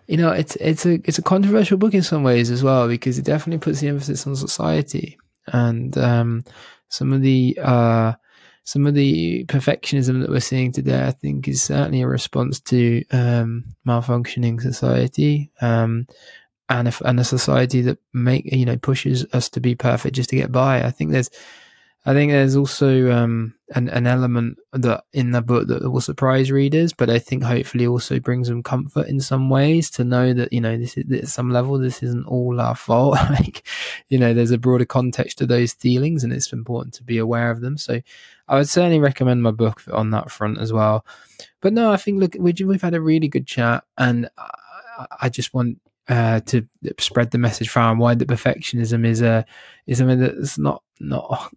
you 0.07 0.17
know, 0.17 0.31
it's 0.31 0.57
it's 0.57 0.85
a 0.85 0.95
it's 1.05 1.19
a 1.19 1.23
controversial 1.23 1.79
book 1.79 1.95
in 1.95 2.03
some 2.03 2.23
ways 2.23 2.51
as 2.51 2.63
well 2.63 2.89
because 2.89 3.19
it 3.19 3.25
definitely 3.25 3.59
puts 3.59 3.81
the 3.81 3.89
emphasis 3.89 4.27
on 4.27 4.37
society 4.37 5.19
and 5.47 5.97
um, 5.99 6.45
some 6.89 7.13
of 7.13 7.23
the 7.23 7.59
uh, 7.63 8.13
some 8.65 8.87
of 8.87 8.95
the 8.95 9.45
perfectionism 9.47 10.21
that 10.21 10.31
we're 10.31 10.41
seeing 10.41 10.73
today. 10.73 11.07
I 11.07 11.11
think 11.13 11.49
is 11.49 11.63
certainly 11.63 12.03
a 12.03 12.07
response 12.07 12.61
to 12.61 13.05
um, 13.11 13.65
malfunctioning 13.87 14.61
society 14.61 15.51
um, 15.61 16.07
and 16.69 16.89
a, 16.89 16.93
and 17.05 17.21
a 17.21 17.25
society 17.25 17.83
that 17.83 17.99
make 18.13 18.45
you 18.53 18.67
know 18.67 18.77
pushes 18.77 19.25
us 19.33 19.49
to 19.51 19.61
be 19.61 19.75
perfect 19.75 20.17
just 20.17 20.31
to 20.31 20.37
get 20.37 20.53
by. 20.53 20.83
I 20.83 20.91
think 20.91 21.13
there's 21.13 21.31
I 22.05 22.15
think 22.15 22.33
there's 22.33 22.57
also 22.57 23.13
um, 23.13 23.55
an, 23.77 23.89
an 23.89 24.09
element 24.09 24.59
that 24.73 25.05
in 25.13 25.31
the 25.31 25.41
book 25.41 25.69
that 25.69 25.89
will 25.89 26.01
surprise 26.01 26.51
readers, 26.51 26.93
but 26.93 27.09
I 27.09 27.21
think 27.21 27.45
hopefully 27.45 27.87
also 27.87 28.19
brings 28.19 28.49
them 28.49 28.65
comfort 28.65 29.07
in 29.07 29.21
some 29.21 29.49
ways 29.49 29.89
to 29.93 30.05
know 30.05 30.33
that 30.33 30.53
you 30.53 30.61
know 30.61 30.77
this 30.77 30.97
is 30.97 31.13
at 31.13 31.29
some 31.29 31.51
level 31.51 31.79
this 31.79 32.03
isn't 32.03 32.27
all 32.27 32.61
our 32.61 32.75
fault. 32.75 33.15
like 33.31 33.65
you 34.09 34.19
know, 34.19 34.35
there's 34.35 34.51
a 34.51 34.59
broader 34.59 34.85
context 34.85 35.39
to 35.39 35.47
those 35.47 35.75
feelings, 35.75 36.25
and 36.25 36.33
it's 36.33 36.53
important 36.53 36.95
to 36.95 37.05
be 37.05 37.19
aware 37.19 37.53
of 37.53 37.61
them. 37.61 37.79
So 37.79 38.01
I 38.49 38.57
would 38.57 38.69
certainly 38.69 38.99
recommend 38.99 39.45
my 39.45 39.53
book 39.53 39.83
on 39.93 40.11
that 40.11 40.31
front 40.31 40.59
as 40.59 40.73
well. 40.73 41.07
But 41.61 41.73
no, 41.73 41.93
I 41.93 41.99
think 41.99 42.21
look, 42.21 42.35
we've 42.37 42.83
had 42.83 42.95
a 42.95 43.01
really 43.01 43.29
good 43.29 43.47
chat, 43.47 43.85
and 43.97 44.29
I 45.21 45.29
just 45.29 45.55
want 45.55 45.79
uh, 46.09 46.41
to 46.41 46.67
spread 46.99 47.31
the 47.31 47.39
message 47.39 47.69
far 47.69 47.91
and 47.91 48.01
wide 48.01 48.19
that 48.19 48.29
perfectionism 48.29 49.07
is 49.07 49.23
a 49.23 49.45
is 49.87 49.99
something 49.99 50.19
that's 50.19 50.59
not 50.59 50.83
not 51.01 51.53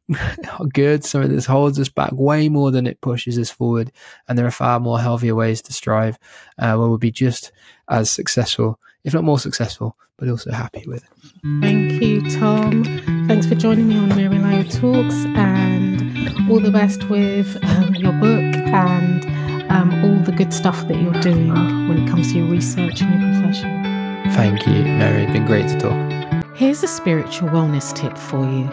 good, 0.74 1.04
something 1.04 1.36
that 1.36 1.46
holds 1.46 1.80
us 1.80 1.90
back 1.90 2.12
way 2.14 2.50
more 2.50 2.72
than 2.72 2.88
it 2.88 3.02
pushes 3.02 3.38
us 3.38 3.52
forward. 3.52 3.92
And 4.28 4.38
there 4.38 4.46
are 4.46 4.52
far 4.52 4.80
more 4.80 5.00
healthier 5.00 5.36
ways 5.36 5.62
to 5.64 5.74
strive, 5.74 6.18
uh, 6.58 6.76
where 6.76 6.88
we'll 6.88 6.98
be 6.98 7.12
just 7.12 7.52
as 7.90 8.10
successful, 8.10 8.80
if 9.04 9.14
not 9.14 9.24
more 9.24 9.40
successful, 9.40 9.96
but 10.18 10.30
also 10.30 10.52
happy 10.52 10.84
with 10.88 11.04
it. 11.04 11.62
Thank 11.62 12.02
you, 12.02 12.28
Tom. 12.40 12.84
Thanks 13.28 13.46
for 13.46 13.56
joining 13.56 13.88
me 13.88 13.98
on 13.98 14.10
MaryLayo 14.10 14.64
Talks, 14.80 15.16
and 15.38 16.50
all 16.50 16.60
the 16.60 16.72
best 16.72 17.08
with 17.10 17.56
um, 17.64 17.94
your 17.96 18.14
book 18.14 18.56
and 18.56 19.26
um, 19.72 19.94
all 20.04 20.24
the 20.24 20.32
good 20.32 20.54
stuff 20.54 20.88
that 20.88 21.00
you're 21.00 21.22
doing 21.22 21.54
when 21.88 22.00
it 22.00 22.10
comes 22.10 22.32
to 22.32 22.40
your 22.40 22.48
research 22.48 23.02
and 23.02 23.22
your 23.22 23.42
profession. 23.42 23.85
Thank 24.34 24.66
you, 24.66 24.84
Mary. 24.84 25.24
It's 25.24 25.34
been 25.34 25.46
great 25.46 25.68
to 25.70 25.78
talk. 25.78 26.46
Here's 26.56 26.84
a 26.84 26.88
spiritual 26.88 27.50
wellness 27.50 27.94
tip 27.96 28.18
for 28.18 28.44
you. 28.44 28.68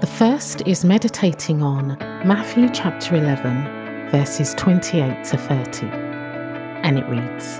The 0.00 0.06
first 0.06 0.60
is 0.66 0.84
meditating 0.84 1.62
on 1.62 1.96
Matthew 2.24 2.68
chapter 2.68 3.16
11, 3.16 4.10
verses 4.10 4.54
28 4.54 5.24
to 5.24 5.36
30. 5.38 5.86
And 5.86 6.98
it 6.98 7.06
reads 7.06 7.58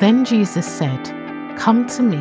Then 0.00 0.24
Jesus 0.24 0.66
said, 0.66 1.04
Come 1.56 1.86
to 1.90 2.02
me, 2.02 2.18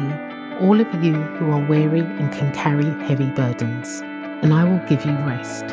all 0.62 0.80
of 0.80 1.04
you 1.04 1.14
who 1.14 1.52
are 1.52 1.68
weary 1.68 2.02
and 2.02 2.32
can 2.32 2.54
carry 2.54 2.86
heavy 3.08 3.32
burdens, 3.32 4.02
and 4.44 4.54
I 4.54 4.64
will 4.66 4.88
give 4.88 5.04
you 5.04 5.14
rest. 5.26 5.66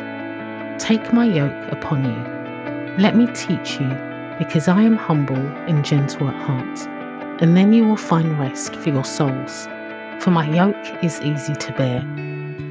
Take 0.83 1.13
my 1.13 1.25
yoke 1.25 1.71
upon 1.71 2.03
you. 2.03 2.97
Let 2.97 3.15
me 3.15 3.27
teach 3.27 3.79
you, 3.79 3.89
because 4.39 4.67
I 4.67 4.81
am 4.81 4.97
humble 4.97 5.35
and 5.35 5.85
gentle 5.85 6.27
at 6.27 6.35
heart 6.43 6.92
and 7.39 7.57
then 7.57 7.73
you 7.73 7.85
will 7.85 7.97
find 7.97 8.39
rest 8.39 8.75
for 8.75 8.89
your 8.89 9.03
souls. 9.03 9.67
For 10.19 10.31
my 10.31 10.49
yoke 10.49 11.03
is 11.03 11.19
easy 11.21 11.53
to 11.53 11.73
bear, 11.73 11.99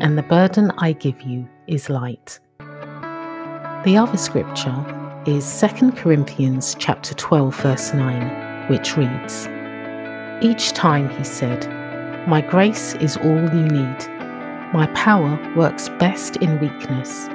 and 0.00 0.16
the 0.16 0.22
burden 0.22 0.70
I 0.78 0.92
give 0.92 1.20
you 1.22 1.48
is 1.66 1.90
light. 1.90 2.38
The 2.58 3.96
other 3.96 4.16
scripture 4.16 5.22
is 5.26 5.60
2 5.60 5.92
Corinthians 5.92 6.76
chapter 6.78 7.14
12 7.14 7.56
verse 7.56 7.92
9, 7.92 8.68
which 8.68 8.96
reads, 8.96 9.48
Each 10.40 10.72
time 10.72 11.08
he 11.10 11.24
said, 11.24 11.66
My 12.28 12.40
grace 12.40 12.94
is 12.94 13.16
all 13.16 13.42
you 13.54 13.68
need. 13.68 14.08
My 14.72 14.90
power 14.94 15.38
works 15.54 15.88
best 15.98 16.36
in 16.36 16.58
weakness. 16.60 17.26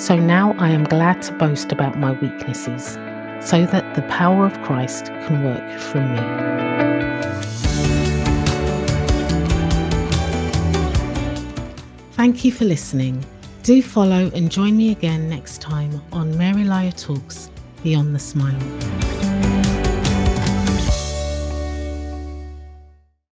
So 0.00 0.16
now 0.16 0.54
I 0.58 0.70
am 0.70 0.84
glad 0.84 1.22
to 1.22 1.32
boast 1.32 1.72
about 1.72 1.98
my 1.98 2.12
weaknesses 2.12 2.98
so 3.40 3.66
that 3.66 3.94
the 3.94 4.02
power 4.02 4.44
of 4.44 4.60
Christ 4.62 5.06
can 5.06 5.44
work 5.44 5.80
through 5.80 6.06
me. 6.06 6.56
Thank 12.12 12.44
you 12.44 12.52
for 12.52 12.64
listening. 12.64 13.24
Do 13.62 13.82
follow 13.82 14.30
and 14.34 14.50
join 14.50 14.76
me 14.76 14.90
again 14.90 15.28
next 15.28 15.60
time 15.60 16.00
on 16.12 16.32
MaryLayo 16.34 17.00
Talks 17.00 17.50
Beyond 17.82 18.14
the 18.14 18.18
Smile. 18.18 19.25